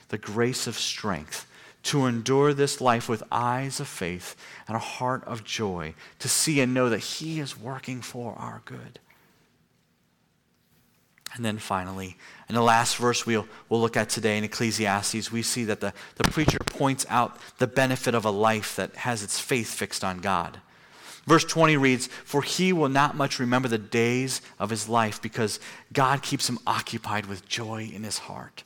the 0.09 0.18
grace 0.18 0.66
of 0.66 0.77
strength 0.77 1.46
to 1.83 2.07
endure 2.07 2.53
this 2.53 2.81
life 2.81 3.09
with 3.09 3.23
eyes 3.33 3.81
of 3.81 3.88
faith 3.88 4.37
and 4.68 4.77
a 4.77 4.81
heart 4.81 5.25
of 5.25 5.44
joy, 5.44 5.94
to 6.18 6.29
see 6.29 6.61
and 6.61 6.75
know 6.75 6.90
that 6.90 6.99
He 6.99 7.40
is 7.40 7.59
working 7.59 8.03
for 8.03 8.35
our 8.35 8.62
good. 8.64 8.99
And 11.35 11.44
then 11.44 11.59
finally, 11.59 12.16
in 12.49 12.55
the 12.55 12.62
last 12.62 12.96
verse 12.96 13.25
we'll, 13.25 13.46
we'll 13.68 13.81
look 13.81 13.96
at 13.96 14.11
today 14.11 14.37
in 14.37 14.44
Ecclesiastes, 14.44 15.31
we 15.31 15.42
see 15.42 15.64
that 15.64 15.81
the, 15.81 15.94
the 16.16 16.25
preacher 16.25 16.59
points 16.66 17.07
out 17.09 17.38
the 17.59 17.68
benefit 17.68 18.14
of 18.14 18.25
a 18.25 18.31
life 18.31 18.75
that 18.77 18.96
has 18.96 19.23
its 19.23 19.38
faith 19.38 19.73
fixed 19.73 20.03
on 20.03 20.18
God. 20.18 20.61
Verse 21.30 21.44
20 21.44 21.76
reads, 21.76 22.08
For 22.24 22.42
he 22.42 22.72
will 22.72 22.88
not 22.88 23.14
much 23.14 23.38
remember 23.38 23.68
the 23.68 23.78
days 23.78 24.42
of 24.58 24.68
his 24.68 24.88
life 24.88 25.22
because 25.22 25.60
God 25.92 26.24
keeps 26.24 26.48
him 26.48 26.58
occupied 26.66 27.26
with 27.26 27.46
joy 27.46 27.88
in 27.94 28.02
his 28.02 28.18
heart. 28.18 28.64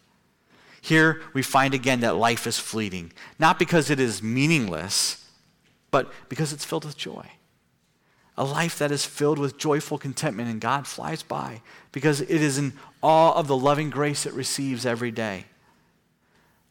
Here 0.81 1.21
we 1.35 1.43
find 1.43 1.75
again 1.75 2.01
that 2.01 2.17
life 2.17 2.47
is 2.47 2.59
fleeting, 2.59 3.13
not 3.39 3.59
because 3.59 3.91
it 3.91 4.01
is 4.01 4.23
meaningless, 4.23 5.29
but 5.91 6.11
because 6.31 6.55
it's 6.55 6.65
filled 6.65 6.87
with 6.87 6.97
joy. 6.97 7.27
A 8.39 8.45
life 8.45 8.79
that 8.79 8.91
is 8.91 9.05
filled 9.05 9.39
with 9.39 9.59
joyful 9.59 9.99
contentment 9.99 10.49
and 10.49 10.59
God 10.59 10.87
flies 10.87 11.23
by 11.23 11.61
because 11.93 12.23
it 12.23 12.31
is 12.31 12.57
in 12.57 12.73
awe 13.03 13.35
of 13.35 13.47
the 13.47 13.59
loving 13.59 13.91
grace 13.91 14.25
it 14.25 14.33
receives 14.33 14.87
every 14.87 15.11
day. 15.11 15.45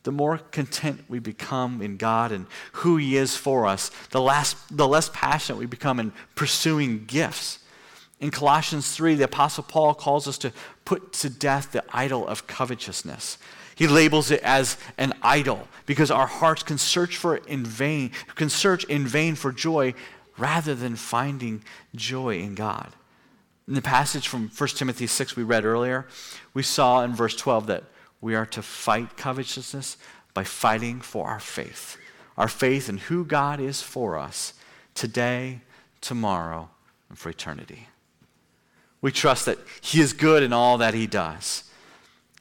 The 0.03 0.11
more 0.11 0.37
content 0.37 1.05
we 1.07 1.19
become 1.19 1.81
in 1.81 1.97
God 1.97 2.31
and 2.31 2.45
who 2.73 2.97
He 2.97 3.15
is 3.17 3.35
for 3.35 3.65
us, 3.65 3.89
the 4.11 4.21
less, 4.21 4.53
the 4.69 4.87
less 4.87 5.09
passionate 5.13 5.57
we 5.57 5.65
become 5.65 5.99
in 5.99 6.11
pursuing 6.35 7.05
gifts. 7.05 7.59
In 8.19 8.29
Colossians 8.31 8.95
3, 8.95 9.15
the 9.15 9.25
Apostle 9.25 9.63
Paul 9.63 9.93
calls 9.93 10.27
us 10.27 10.37
to 10.39 10.51
put 10.85 11.13
to 11.13 11.29
death 11.29 11.71
the 11.71 11.83
idol 11.93 12.27
of 12.27 12.47
covetousness. 12.47 13.37
He 13.75 13.87
labels 13.87 14.29
it 14.29 14.41
as 14.43 14.77
an 14.97 15.13
idol 15.21 15.67
because 15.85 16.11
our 16.11 16.27
hearts 16.27 16.63
can 16.63 16.77
search 16.77 17.17
for 17.17 17.35
it 17.35 17.45
in 17.47 17.65
vain, 17.65 18.11
can 18.35 18.49
search 18.49 18.83
in 18.85 19.07
vain 19.07 19.35
for 19.35 19.51
joy 19.51 19.93
rather 20.37 20.75
than 20.75 20.95
finding 20.95 21.63
joy 21.95 22.37
in 22.39 22.55
God. 22.55 22.93
In 23.67 23.73
the 23.73 23.81
passage 23.81 24.27
from 24.27 24.49
1 24.49 24.69
Timothy 24.69 25.07
6 25.07 25.35
we 25.35 25.43
read 25.43 25.65
earlier, 25.65 26.05
we 26.53 26.63
saw 26.63 27.03
in 27.03 27.13
verse 27.13 27.35
12 27.35 27.67
that 27.67 27.83
we 28.23 28.35
are 28.35 28.45
to 28.47 28.61
fight 28.61 29.17
covetousness 29.17 29.97
by 30.33 30.43
fighting 30.43 31.01
for 31.01 31.27
our 31.27 31.39
faith. 31.39 31.97
Our 32.37 32.47
faith 32.47 32.89
in 32.89 32.97
who 32.97 33.25
God 33.25 33.59
is 33.59 33.81
for 33.81 34.17
us 34.17 34.53
today, 34.95 35.61
tomorrow, 36.01 36.69
and 37.09 37.17
for 37.17 37.29
eternity. 37.29 37.87
We 39.01 39.11
trust 39.11 39.45
that 39.45 39.59
He 39.81 39.99
is 40.01 40.13
good 40.13 40.41
in 40.41 40.53
all 40.53 40.77
that 40.79 40.93
He 40.93 41.05
does 41.05 41.69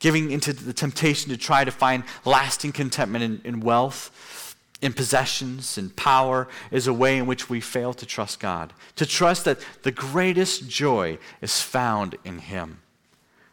giving 0.02 0.32
into 0.32 0.52
the 0.52 0.72
temptation 0.72 1.30
to 1.30 1.36
try 1.36 1.62
to 1.62 1.70
find 1.70 2.02
lasting 2.24 2.72
contentment 2.72 3.22
in, 3.22 3.40
in 3.44 3.60
wealth, 3.60 4.56
in 4.82 4.92
possessions, 4.92 5.78
in 5.78 5.88
power, 5.90 6.48
is 6.72 6.88
a 6.88 6.92
way 6.92 7.18
in 7.18 7.24
which 7.24 7.48
we 7.48 7.60
fail 7.60 7.94
to 7.94 8.04
trust 8.04 8.40
God. 8.40 8.72
To 8.96 9.06
trust 9.06 9.44
that 9.44 9.60
the 9.84 9.92
greatest 9.92 10.68
joy 10.68 11.18
is 11.40 11.62
found 11.62 12.16
in 12.24 12.38
Him. 12.38 12.81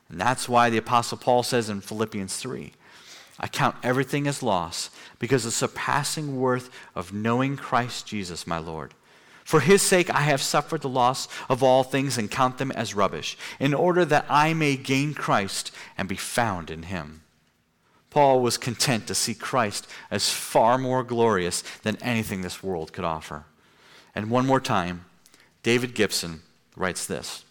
And 0.10 0.20
that's 0.20 0.50
why 0.50 0.70
the 0.70 0.78
Apostle 0.78 1.18
Paul 1.18 1.44
says 1.44 1.70
in 1.70 1.82
Philippians 1.82 2.36
3 2.38 2.74
I 3.40 3.48
count 3.48 3.76
everything 3.84 4.28
as 4.28 4.44
loss 4.44 4.90
because 5.18 5.46
of 5.46 5.52
the 5.52 5.56
surpassing 5.56 6.40
worth 6.40 6.70
of 6.94 7.14
knowing 7.14 7.56
Christ 7.56 8.06
Jesus, 8.06 8.46
my 8.46 8.58
Lord 8.58 8.94
for 9.50 9.62
his 9.62 9.82
sake, 9.82 10.12
I 10.12 10.22
have 10.22 10.44
suffered 10.44 10.82
the 10.82 10.90
loss 10.90 11.28
of 11.50 11.64
all 11.64 11.84
things 11.84 12.20
and 12.20 12.30
count 12.30 12.60
them 12.60 12.72
as 12.74 12.94
rubbish, 12.94 13.36
in 13.60 13.74
order 13.74 14.06
that 14.06 14.28
I 14.30 14.54
may 14.54 14.76
gain 14.76 15.16
Christ 15.16 15.72
and 15.98 16.08
be 16.08 16.18
found 16.18 16.70
in 16.70 16.84
him. 16.84 17.24
Paul 18.12 18.44
was 18.44 18.60
content 18.60 19.08
to 19.08 19.16
see 19.16 19.34
Christ 19.34 19.88
as 20.12 20.30
far 20.30 20.78
more 20.78 21.04
glorious 21.04 21.64
than 21.82 21.98
anything 22.00 22.44
this 22.44 22.62
world 22.62 22.94
could 22.94 23.06
offer. 23.06 23.46
And 24.14 24.30
one 24.30 24.46
more 24.46 24.60
time, 24.60 25.06
David 25.64 25.96
Gibson 25.96 26.44
writes 26.76 27.08
this 27.08 27.44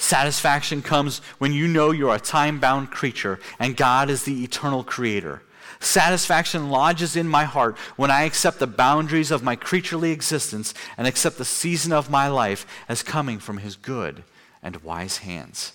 Satisfaction 0.00 0.80
comes 0.80 1.18
when 1.36 1.52
you 1.52 1.68
know 1.68 1.90
you're 1.90 2.14
a 2.14 2.18
time 2.18 2.58
bound 2.58 2.90
creature 2.90 3.38
and 3.58 3.76
God 3.76 4.08
is 4.08 4.22
the 4.22 4.42
eternal 4.42 4.82
creator. 4.82 5.42
Satisfaction 5.78 6.70
lodges 6.70 7.16
in 7.16 7.28
my 7.28 7.44
heart 7.44 7.76
when 7.96 8.10
I 8.10 8.22
accept 8.22 8.60
the 8.60 8.66
boundaries 8.66 9.30
of 9.30 9.42
my 9.42 9.56
creaturely 9.56 10.10
existence 10.10 10.72
and 10.96 11.06
accept 11.06 11.36
the 11.36 11.44
season 11.44 11.92
of 11.92 12.08
my 12.08 12.28
life 12.28 12.66
as 12.88 13.02
coming 13.02 13.38
from 13.38 13.58
His 13.58 13.76
good 13.76 14.24
and 14.62 14.76
wise 14.78 15.18
hands. 15.18 15.74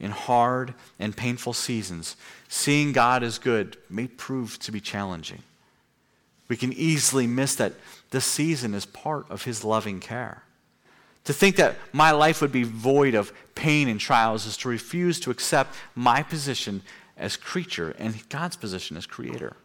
In 0.00 0.10
hard 0.10 0.74
and 0.98 1.16
painful 1.16 1.52
seasons, 1.52 2.16
seeing 2.48 2.90
God 2.90 3.22
as 3.22 3.38
good 3.38 3.76
may 3.88 4.08
prove 4.08 4.58
to 4.58 4.72
be 4.72 4.80
challenging. 4.80 5.44
We 6.48 6.56
can 6.56 6.72
easily 6.72 7.28
miss 7.28 7.54
that 7.54 7.74
this 8.10 8.24
season 8.24 8.74
is 8.74 8.86
part 8.86 9.30
of 9.30 9.44
His 9.44 9.62
loving 9.62 10.00
care. 10.00 10.42
To 11.24 11.32
think 11.32 11.56
that 11.56 11.76
my 11.92 12.10
life 12.10 12.40
would 12.40 12.52
be 12.52 12.62
void 12.62 13.14
of 13.14 13.32
pain 13.54 13.88
and 13.88 14.00
trials 14.00 14.46
is 14.46 14.56
to 14.58 14.68
refuse 14.68 15.20
to 15.20 15.30
accept 15.30 15.76
my 15.94 16.22
position 16.22 16.82
as 17.16 17.36
creature 17.36 17.94
and 17.98 18.28
God's 18.28 18.56
position 18.56 18.96
as 18.96 19.06
creator. 19.06 19.56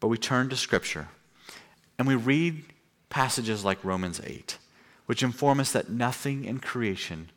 But 0.00 0.08
we 0.08 0.18
turn 0.18 0.48
to 0.50 0.56
Scripture 0.56 1.08
and 1.98 2.06
we 2.06 2.14
read 2.14 2.64
passages 3.10 3.64
like 3.64 3.84
Romans 3.84 4.20
8, 4.24 4.58
which 5.06 5.22
inform 5.22 5.60
us 5.60 5.72
that 5.72 5.90
nothing 5.90 6.44
in 6.44 6.58
creation 6.60 7.30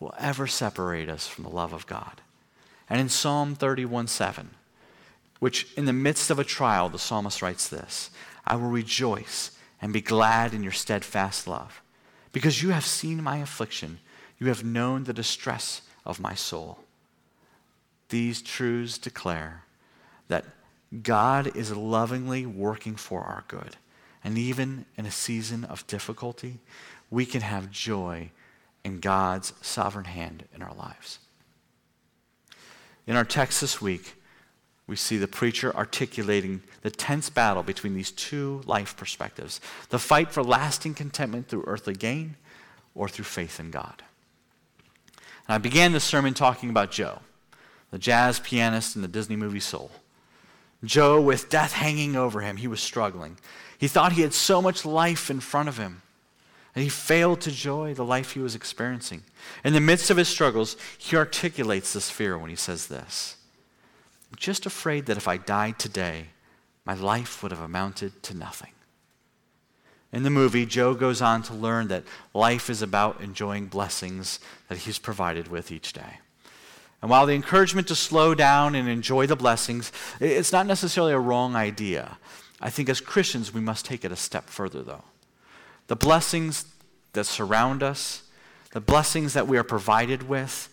will 0.00 0.14
ever 0.18 0.46
separate 0.46 1.08
us 1.08 1.26
from 1.26 1.44
the 1.44 1.50
love 1.50 1.72
of 1.72 1.86
God. 1.86 2.20
And 2.88 3.00
in 3.00 3.08
Psalm 3.08 3.54
31 3.54 4.06
7, 4.06 4.50
which 5.38 5.68
in 5.76 5.84
the 5.84 5.92
midst 5.92 6.30
of 6.30 6.38
a 6.38 6.44
trial, 6.44 6.88
the 6.88 6.98
psalmist 6.98 7.42
writes 7.42 7.68
this 7.68 8.10
I 8.46 8.56
will 8.56 8.70
rejoice 8.70 9.50
and 9.80 9.92
be 9.92 10.00
glad 10.00 10.54
in 10.54 10.62
your 10.62 10.72
steadfast 10.72 11.46
love, 11.46 11.82
because 12.38 12.62
you 12.62 12.70
have 12.70 12.86
seen 12.86 13.20
my 13.20 13.38
affliction, 13.38 13.98
you 14.38 14.46
have 14.46 14.62
known 14.62 15.02
the 15.02 15.12
distress 15.12 15.82
of 16.06 16.20
my 16.20 16.34
soul. 16.34 16.78
These 18.10 18.42
truths 18.42 18.96
declare 18.96 19.64
that 20.28 20.44
God 21.02 21.56
is 21.56 21.74
lovingly 21.74 22.46
working 22.46 22.94
for 22.94 23.22
our 23.22 23.42
good. 23.48 23.74
And 24.22 24.38
even 24.38 24.86
in 24.96 25.04
a 25.04 25.10
season 25.10 25.64
of 25.64 25.84
difficulty, 25.88 26.60
we 27.10 27.26
can 27.26 27.40
have 27.40 27.72
joy 27.72 28.30
in 28.84 29.00
God's 29.00 29.52
sovereign 29.60 30.04
hand 30.04 30.44
in 30.54 30.62
our 30.62 30.74
lives. 30.74 31.18
In 33.08 33.16
our 33.16 33.24
text 33.24 33.60
this 33.60 33.82
week, 33.82 34.14
we 34.88 34.96
see 34.96 35.18
the 35.18 35.28
preacher 35.28 35.74
articulating 35.76 36.62
the 36.82 36.90
tense 36.90 37.30
battle 37.30 37.62
between 37.62 37.94
these 37.94 38.10
two 38.10 38.62
life 38.66 38.96
perspectives 38.96 39.60
the 39.90 39.98
fight 39.98 40.32
for 40.32 40.42
lasting 40.42 40.94
contentment 40.94 41.46
through 41.46 41.62
earthly 41.66 41.94
gain 41.94 42.34
or 42.96 43.08
through 43.08 43.26
faith 43.26 43.60
in 43.60 43.70
God. 43.70 44.02
And 45.46 45.54
I 45.54 45.58
began 45.58 45.92
this 45.92 46.04
sermon 46.04 46.34
talking 46.34 46.70
about 46.70 46.90
Joe 46.90 47.20
the 47.90 47.98
jazz 47.98 48.38
pianist 48.38 48.96
in 48.96 49.02
the 49.02 49.08
Disney 49.08 49.36
movie 49.36 49.60
Soul. 49.60 49.90
Joe, 50.84 51.20
with 51.20 51.48
death 51.48 51.72
hanging 51.72 52.16
over 52.16 52.42
him, 52.42 52.58
he 52.58 52.68
was 52.68 52.80
struggling. 52.80 53.38
He 53.78 53.88
thought 53.88 54.12
he 54.12 54.20
had 54.20 54.34
so 54.34 54.60
much 54.60 54.84
life 54.84 55.30
in 55.30 55.40
front 55.40 55.70
of 55.70 55.78
him, 55.78 56.02
and 56.74 56.82
he 56.82 56.90
failed 56.90 57.40
to 57.40 57.50
joy 57.50 57.94
the 57.94 58.04
life 58.04 58.32
he 58.32 58.40
was 58.40 58.54
experiencing. 58.54 59.22
In 59.64 59.72
the 59.72 59.80
midst 59.80 60.10
of 60.10 60.18
his 60.18 60.28
struggles, 60.28 60.76
he 60.98 61.16
articulates 61.16 61.94
this 61.94 62.10
fear 62.10 62.36
when 62.36 62.50
he 62.50 62.56
says 62.56 62.88
this 62.88 63.37
just 64.36 64.66
afraid 64.66 65.06
that 65.06 65.16
if 65.16 65.28
I 65.28 65.36
died 65.36 65.78
today, 65.78 66.26
my 66.84 66.94
life 66.94 67.42
would 67.42 67.52
have 67.52 67.60
amounted 67.60 68.22
to 68.24 68.36
nothing. 68.36 68.72
In 70.12 70.22
the 70.22 70.30
movie, 70.30 70.64
Joe 70.64 70.94
goes 70.94 71.20
on 71.20 71.42
to 71.44 71.54
learn 71.54 71.88
that 71.88 72.04
life 72.32 72.70
is 72.70 72.80
about 72.80 73.20
enjoying 73.20 73.66
blessings 73.66 74.40
that 74.68 74.78
he's 74.78 74.98
provided 74.98 75.48
with 75.48 75.70
each 75.70 75.92
day. 75.92 76.20
And 77.02 77.10
while 77.10 77.26
the 77.26 77.34
encouragement 77.34 77.88
to 77.88 77.94
slow 77.94 78.34
down 78.34 78.74
and 78.74 78.88
enjoy 78.88 79.26
the 79.26 79.36
blessings, 79.36 79.92
it's 80.18 80.52
not 80.52 80.66
necessarily 80.66 81.12
a 81.12 81.18
wrong 81.18 81.54
idea. 81.54 82.18
I 82.60 82.70
think 82.70 82.88
as 82.88 83.00
Christians, 83.00 83.52
we 83.52 83.60
must 83.60 83.84
take 83.84 84.04
it 84.04 84.10
a 84.10 84.16
step 84.16 84.48
further, 84.48 84.82
though. 84.82 85.04
The 85.86 85.96
blessings 85.96 86.64
that 87.12 87.24
surround 87.24 87.82
us, 87.82 88.22
the 88.72 88.80
blessings 88.80 89.34
that 89.34 89.46
we 89.46 89.58
are 89.58 89.64
provided 89.64 90.28
with, 90.28 90.68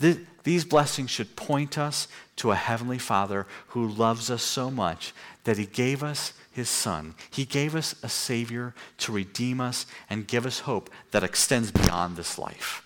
th- 0.00 0.18
these 0.44 0.64
blessings 0.64 1.10
should 1.10 1.36
point 1.36 1.76
us 1.76 2.08
to 2.36 2.50
a 2.50 2.56
Heavenly 2.56 2.98
Father 2.98 3.46
who 3.68 3.86
loves 3.86 4.30
us 4.30 4.42
so 4.42 4.70
much 4.70 5.12
that 5.44 5.58
He 5.58 5.66
gave 5.66 6.02
us 6.02 6.32
His 6.50 6.68
Son. 6.68 7.14
He 7.30 7.44
gave 7.44 7.74
us 7.74 7.94
a 8.02 8.08
Savior 8.08 8.74
to 8.98 9.12
redeem 9.12 9.60
us 9.60 9.86
and 10.08 10.26
give 10.26 10.46
us 10.46 10.60
hope 10.60 10.90
that 11.10 11.24
extends 11.24 11.70
beyond 11.70 12.16
this 12.16 12.38
life. 12.38 12.82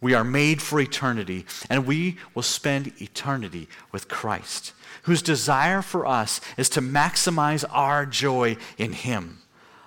We 0.00 0.14
are 0.14 0.24
made 0.24 0.60
for 0.60 0.78
eternity, 0.78 1.46
and 1.70 1.86
we 1.86 2.18
will 2.34 2.42
spend 2.42 2.92
eternity 3.00 3.68
with 3.92 4.08
Christ, 4.08 4.72
whose 5.02 5.22
desire 5.22 5.82
for 5.82 6.06
us 6.06 6.40
is 6.56 6.68
to 6.70 6.80
maximize 6.80 7.64
our 7.70 8.04
joy 8.04 8.56
in 8.78 8.92
Him. 8.92 9.38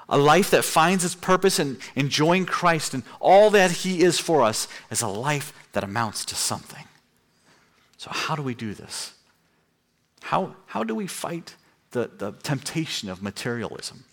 A 0.10 0.17
life 0.17 0.50
that 0.52 0.65
finds 0.65 1.06
its 1.06 1.15
purpose 1.15 1.60
in 1.60 1.78
enjoying 1.95 2.45
Christ 2.45 2.93
and 2.93 3.04
all 3.19 3.52
that 3.52 3.72
He 3.72 4.02
is 4.04 4.19
for 4.19 4.41
us 4.41 4.67
is 4.89 5.02
a 5.02 5.08
life 5.08 5.54
that 5.74 5.84
amounts 5.84 6.26
to 6.26 6.36
something. 6.36 6.86
So, 7.98 8.10
how 8.12 8.36
do 8.36 8.41
we 8.41 8.56
do 8.56 8.74
this? 8.74 9.13
How, 10.22 10.56
how 10.67 10.84
do 10.84 10.95
we 10.95 11.06
fight 11.06 11.56
the, 11.91 12.10
the 12.17 12.32
temptation 12.32 13.10
of 13.10 13.22
materialism? 13.22 14.06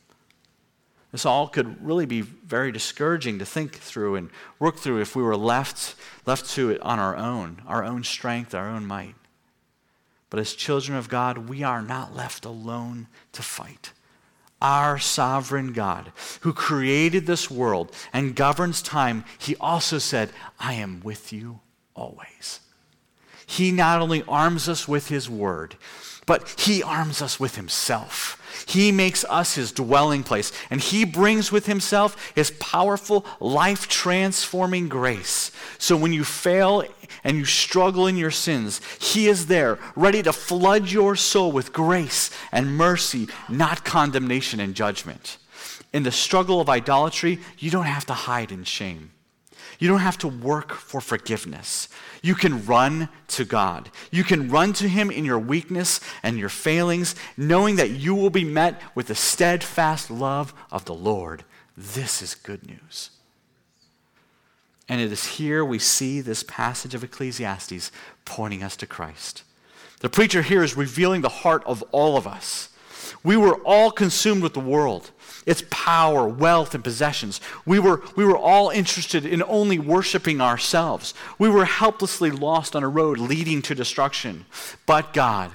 This 1.13 1.25
all 1.25 1.49
could 1.49 1.83
really 1.85 2.05
be 2.05 2.21
very 2.21 2.73
discouraging 2.73 3.39
to 3.39 3.47
think 3.47 3.77
through 3.77 4.17
and 4.17 4.29
work 4.59 4.77
through 4.77 5.01
if 5.01 5.17
we 5.17 5.23
were 5.23 5.37
left, 5.37 5.95
left 6.27 6.51
to 6.51 6.69
it 6.69 6.81
on 6.83 6.99
our 6.99 7.17
own, 7.17 7.63
our 7.67 7.85
own 7.85 8.05
strength, 8.05 8.55
our 8.55 8.69
own 8.69 8.85
might. 8.85 9.15
But 10.29 10.41
as 10.41 10.55
children 10.55 10.99
of 10.99 11.09
God, 11.09 11.49
we 11.49 11.63
are 11.63 11.81
not 11.81 12.15
left 12.15 12.45
alone 12.45 13.07
to 13.33 13.43
fight. 13.43 13.93
Our 14.62 14.99
sovereign 14.99 15.73
God, 15.73 16.12
who 16.40 16.53
created 16.53 17.27
this 17.27 17.51
world 17.51 17.95
and 18.12 18.35
governs 18.35 18.81
time, 18.81 19.25
he 19.38 19.55
also 19.57 19.99
said, 19.99 20.31
I 20.59 20.75
am 20.75 21.01
with 21.05 21.33
you 21.33 21.61
always. 21.95 22.61
He 23.47 23.71
not 23.71 24.01
only 24.01 24.25
arms 24.25 24.69
us 24.69 24.88
with 24.88 25.09
his 25.09 25.29
word, 25.29 25.77
but 26.27 26.49
He 26.59 26.83
arms 26.83 27.23
us 27.23 27.41
with 27.41 27.55
Himself. 27.55 28.43
He 28.67 28.91
makes 28.91 29.25
us 29.25 29.55
His 29.55 29.73
dwelling 29.73 30.23
place, 30.23 30.53
and 30.71 30.81
He 30.81 31.05
brings 31.05 31.53
with 31.53 31.67
Himself 31.67 32.33
His 32.35 32.51
powerful, 32.59 33.25
life 33.41 33.89
transforming 33.89 34.89
grace. 34.89 35.53
So 35.79 35.97
when 35.97 36.12
you 36.12 36.25
fail 36.25 36.83
and 37.23 37.37
you 37.37 37.45
struggle 37.45 38.07
in 38.07 38.17
your 38.17 38.31
sins, 38.31 38.81
He 39.01 39.29
is 39.29 39.47
there, 39.47 39.79
ready 39.95 40.23
to 40.23 40.33
flood 40.33 40.91
your 40.91 41.17
soul 41.17 41.53
with 41.53 41.73
grace 41.73 42.31
and 42.51 42.77
mercy, 42.77 43.29
not 43.49 43.85
condemnation 43.85 44.59
and 44.61 44.75
judgment. 44.75 45.39
In 45.93 46.03
the 46.03 46.12
struggle 46.12 46.61
of 46.61 46.69
idolatry, 46.69 47.39
you 47.59 47.71
don't 47.71 47.85
have 47.85 48.07
to 48.07 48.15
hide 48.15 48.53
in 48.53 48.65
shame. 48.65 49.12
You 49.79 49.89
don't 49.89 50.01
have 50.01 50.19
to 50.19 50.29
work 50.29 50.73
for 50.73 51.01
forgiveness. 51.01 51.89
You 52.23 52.35
can 52.35 52.65
run 52.65 53.09
to 53.29 53.45
God. 53.45 53.91
You 54.11 54.25
can 54.25 54.49
run 54.49 54.73
to 54.75 54.89
Him 54.89 55.11
in 55.11 55.25
your 55.25 55.39
weakness 55.39 56.01
and 56.23 56.39
your 56.39 56.49
failings, 56.49 57.15
knowing 57.37 57.77
that 57.77 57.91
you 57.91 58.15
will 58.15 58.31
be 58.31 58.45
met 58.45 58.81
with 58.95 59.09
the 59.09 59.15
steadfast 59.15 60.11
love 60.11 60.55
of 60.71 60.85
the 60.85 60.95
Lord. 60.95 61.45
This 61.77 62.23
is 62.23 62.35
good 62.35 62.67
news. 62.67 63.11
And 64.89 65.01
it 65.01 65.12
is 65.12 65.27
here 65.27 65.65
we 65.65 65.79
see 65.79 66.21
this 66.21 66.43
passage 66.43 66.95
of 66.95 67.03
Ecclesiastes 67.03 67.91
pointing 68.25 68.62
us 68.62 68.77
to 68.77 68.87
Christ. 68.87 69.43
The 70.01 70.09
preacher 70.09 70.43
here 70.43 70.62
is 70.62 70.77
revealing 70.77 71.23
the 71.23 71.29
heart 71.29 71.62
of 71.67 71.83
all 71.91 72.17
of 72.17 72.27
us. 72.27 72.69
We 73.23 73.37
were 73.37 73.57
all 73.65 73.91
consumed 73.91 74.43
with 74.43 74.55
the 74.55 74.61
world 74.61 75.11
its 75.47 75.63
power, 75.71 76.27
wealth, 76.27 76.75
and 76.75 76.83
possessions. 76.83 77.41
We 77.65 77.79
were, 77.79 78.03
we 78.17 78.25
were 78.25 78.37
all 78.37 78.69
interested 78.71 79.25
in 79.25 79.43
only 79.45 79.79
worshiping 79.79 80.41
ourselves. 80.41 81.15
We 81.39 81.49
were 81.49 81.65
helplessly 81.65 82.33
lost 82.33 82.75
on 82.75 82.83
a 82.83 82.89
road 82.89 83.19
leading 83.19 83.63
to 83.63 83.75
destruction. 83.75 84.45
But 84.85 85.15
God, 85.15 85.53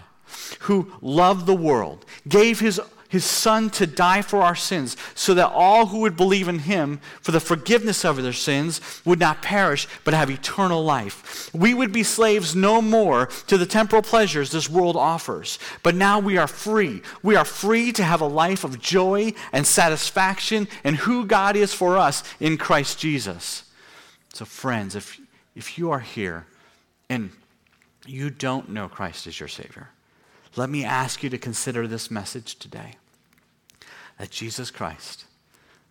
who 0.62 0.94
loved 1.02 1.46
the 1.46 1.54
world, 1.54 2.06
gave 2.28 2.62
his 2.62 2.80
his 3.12 3.26
son 3.26 3.70
to 3.70 3.86
die 3.86 4.22
for 4.22 4.42
our 4.42 4.56
sins, 4.56 4.96
so 5.16 5.34
that 5.34 5.52
all 5.52 5.88
who 5.88 6.00
would 6.00 6.16
believe 6.16 6.48
in 6.48 6.60
him 6.60 7.02
for 7.22 7.34
the 7.34 7.42
forgiveness 7.42 8.06
of 8.06 8.24
their 8.24 8.32
sins 8.32 8.80
would 9.04 9.20
not 9.20 9.42
perish, 9.42 9.86
but 10.06 10.14
have 10.14 10.30
eternal 10.30 10.82
life. 10.82 11.54
We 11.54 11.74
would 11.74 11.92
be 11.92 12.04
slaves 12.04 12.56
no 12.56 12.82
more 12.82 13.26
to 13.48 13.58
the 13.58 13.66
temporal 13.66 14.02
pleasures 14.02 14.52
this 14.52 14.70
world 14.70 14.96
offers, 14.96 15.60
but 15.84 15.94
now 15.94 16.20
we 16.20 16.38
are 16.38 16.48
free. 16.48 17.02
We 17.22 17.36
are 17.36 17.44
free 17.44 17.92
to 17.92 18.04
have 18.04 18.22
a 18.22 18.26
life 18.26 18.64
of 18.64 18.80
joy 18.80 19.34
and 19.52 19.68
satisfaction 19.68 20.70
in 20.86 20.96
who 20.96 21.26
God 21.26 21.58
is 21.58 21.74
for 21.74 21.98
us 21.98 22.24
in 22.40 22.58
Christ 22.58 22.98
Jesus. 22.98 23.66
So, 24.34 24.46
friends, 24.46 24.96
if, 24.96 25.20
if 25.54 25.78
you 25.78 25.92
are 25.92 26.00
here 26.00 26.46
and 27.10 27.32
you 28.06 28.30
don't 28.30 28.70
know 28.70 28.88
Christ 28.88 29.28
as 29.28 29.38
your 29.38 29.50
Savior, 29.50 29.90
let 30.56 30.70
me 30.70 30.86
ask 30.86 31.24
you 31.24 31.30
to 31.30 31.38
consider 31.38 31.88
this 31.88 32.10
message 32.10 32.56
today 32.56 32.96
that 34.22 34.30
Jesus 34.30 34.70
Christ, 34.70 35.26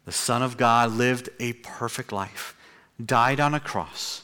the 0.05 0.13
Son 0.13 0.41
of 0.41 0.57
God, 0.57 0.93
lived 0.93 1.31
a 1.41 1.53
perfect 1.55 2.13
life, 2.13 2.57
died 3.05 3.41
on 3.41 3.55
a 3.55 3.59
cross, 3.59 4.23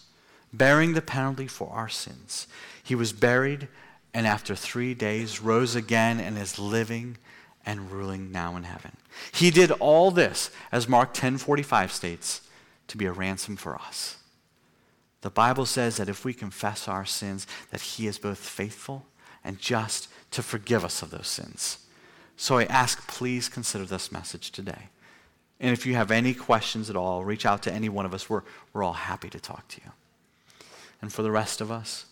bearing 0.53 0.95
the 0.95 1.03
penalty 1.03 1.49
for 1.49 1.73
our 1.73 1.89
sins. 1.89 2.47
He 2.85 2.95
was 2.95 3.13
buried, 3.13 3.67
and 4.15 4.25
after 4.25 4.55
three 4.55 4.95
days 4.95 5.41
rose 5.41 5.75
again 5.75 6.21
and 6.21 6.39
is 6.39 6.57
living 6.57 7.19
and 7.65 7.91
ruling 7.91 8.31
now 8.31 8.55
in 8.55 8.63
heaven. 8.63 8.97
He 9.33 9.51
did 9.51 9.73
all 9.73 10.13
this, 10.13 10.53
as 10.71 10.87
Mark 10.87 11.13
10:45 11.13 11.91
states, 11.91 12.43
to 12.87 12.97
be 12.97 13.07
a 13.07 13.13
ransom 13.13 13.57
for 13.57 13.75
us. 13.75 14.19
The 15.23 15.31
Bible 15.31 15.67
says 15.67 15.97
that 15.97 16.09
if 16.09 16.25
we 16.25 16.33
confess 16.33 16.87
our 16.87 17.05
sins, 17.05 17.45
that 17.73 17.81
he 17.81 18.07
is 18.07 18.19
both 18.19 18.39
faithful 18.39 19.05
and 19.43 19.59
just 19.59 20.07
to 20.31 20.45
forgive 20.45 20.85
us 20.85 21.03
of 21.03 21.11
those 21.11 21.27
sins 21.27 21.79
so 22.37 22.59
I 22.59 22.65
ask, 22.65 23.07
please 23.09 23.49
consider 23.49 23.85
this 23.85 24.13
message 24.13 24.51
today. 24.51 24.89
And 25.59 25.73
if 25.73 25.87
you 25.87 25.95
have 25.95 26.11
any 26.11 26.35
questions 26.35 26.91
at 26.91 26.97
all, 26.97 27.25
reach 27.25 27.47
out 27.47 27.63
to 27.63 27.73
any 27.73 27.89
one 27.89 28.05
of 28.05 28.13
us. 28.13 28.29
We're, 28.29 28.43
we're 28.73 28.83
all 28.83 28.93
happy 28.93 29.31
to 29.31 29.41
talk 29.41 29.67
to 29.69 29.81
you. 29.85 29.93
And 31.01 31.13
for 31.13 31.23
the 31.23 31.31
rest 31.31 31.61
of 31.61 31.71
us, 31.71 32.07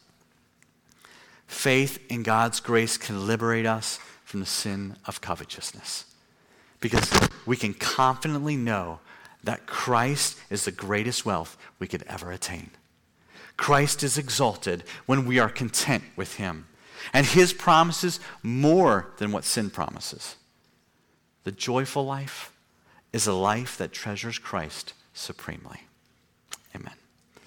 faith 1.46 1.98
in 2.08 2.22
God's 2.22 2.60
grace 2.60 2.96
can 2.96 3.26
liberate 3.26 3.66
us 3.66 3.98
from 4.24 4.40
the 4.40 4.46
sin 4.46 4.96
of 5.04 5.20
covetousness. 5.20 6.06
Because 6.80 7.10
we 7.44 7.56
can 7.56 7.74
confidently 7.74 8.56
know 8.56 9.00
that 9.42 9.66
Christ 9.66 10.38
is 10.48 10.64
the 10.64 10.72
greatest 10.72 11.26
wealth 11.26 11.56
we 11.78 11.86
could 11.86 12.02
ever 12.08 12.32
attain. 12.32 12.70
Christ 13.56 14.02
is 14.02 14.18
exalted 14.18 14.84
when 15.06 15.26
we 15.26 15.38
are 15.38 15.50
content 15.50 16.02
with 16.16 16.36
him 16.36 16.66
and 17.12 17.26
his 17.26 17.52
promises 17.52 18.20
more 18.42 19.12
than 19.18 19.32
what 19.32 19.44
sin 19.44 19.70
promises. 19.70 20.36
The 21.44 21.52
joyful 21.52 22.04
life 22.04 22.52
is 23.12 23.26
a 23.26 23.32
life 23.32 23.78
that 23.78 23.92
treasures 23.92 24.38
Christ 24.38 24.94
supremely. 25.12 25.80
Amen. 26.74 26.94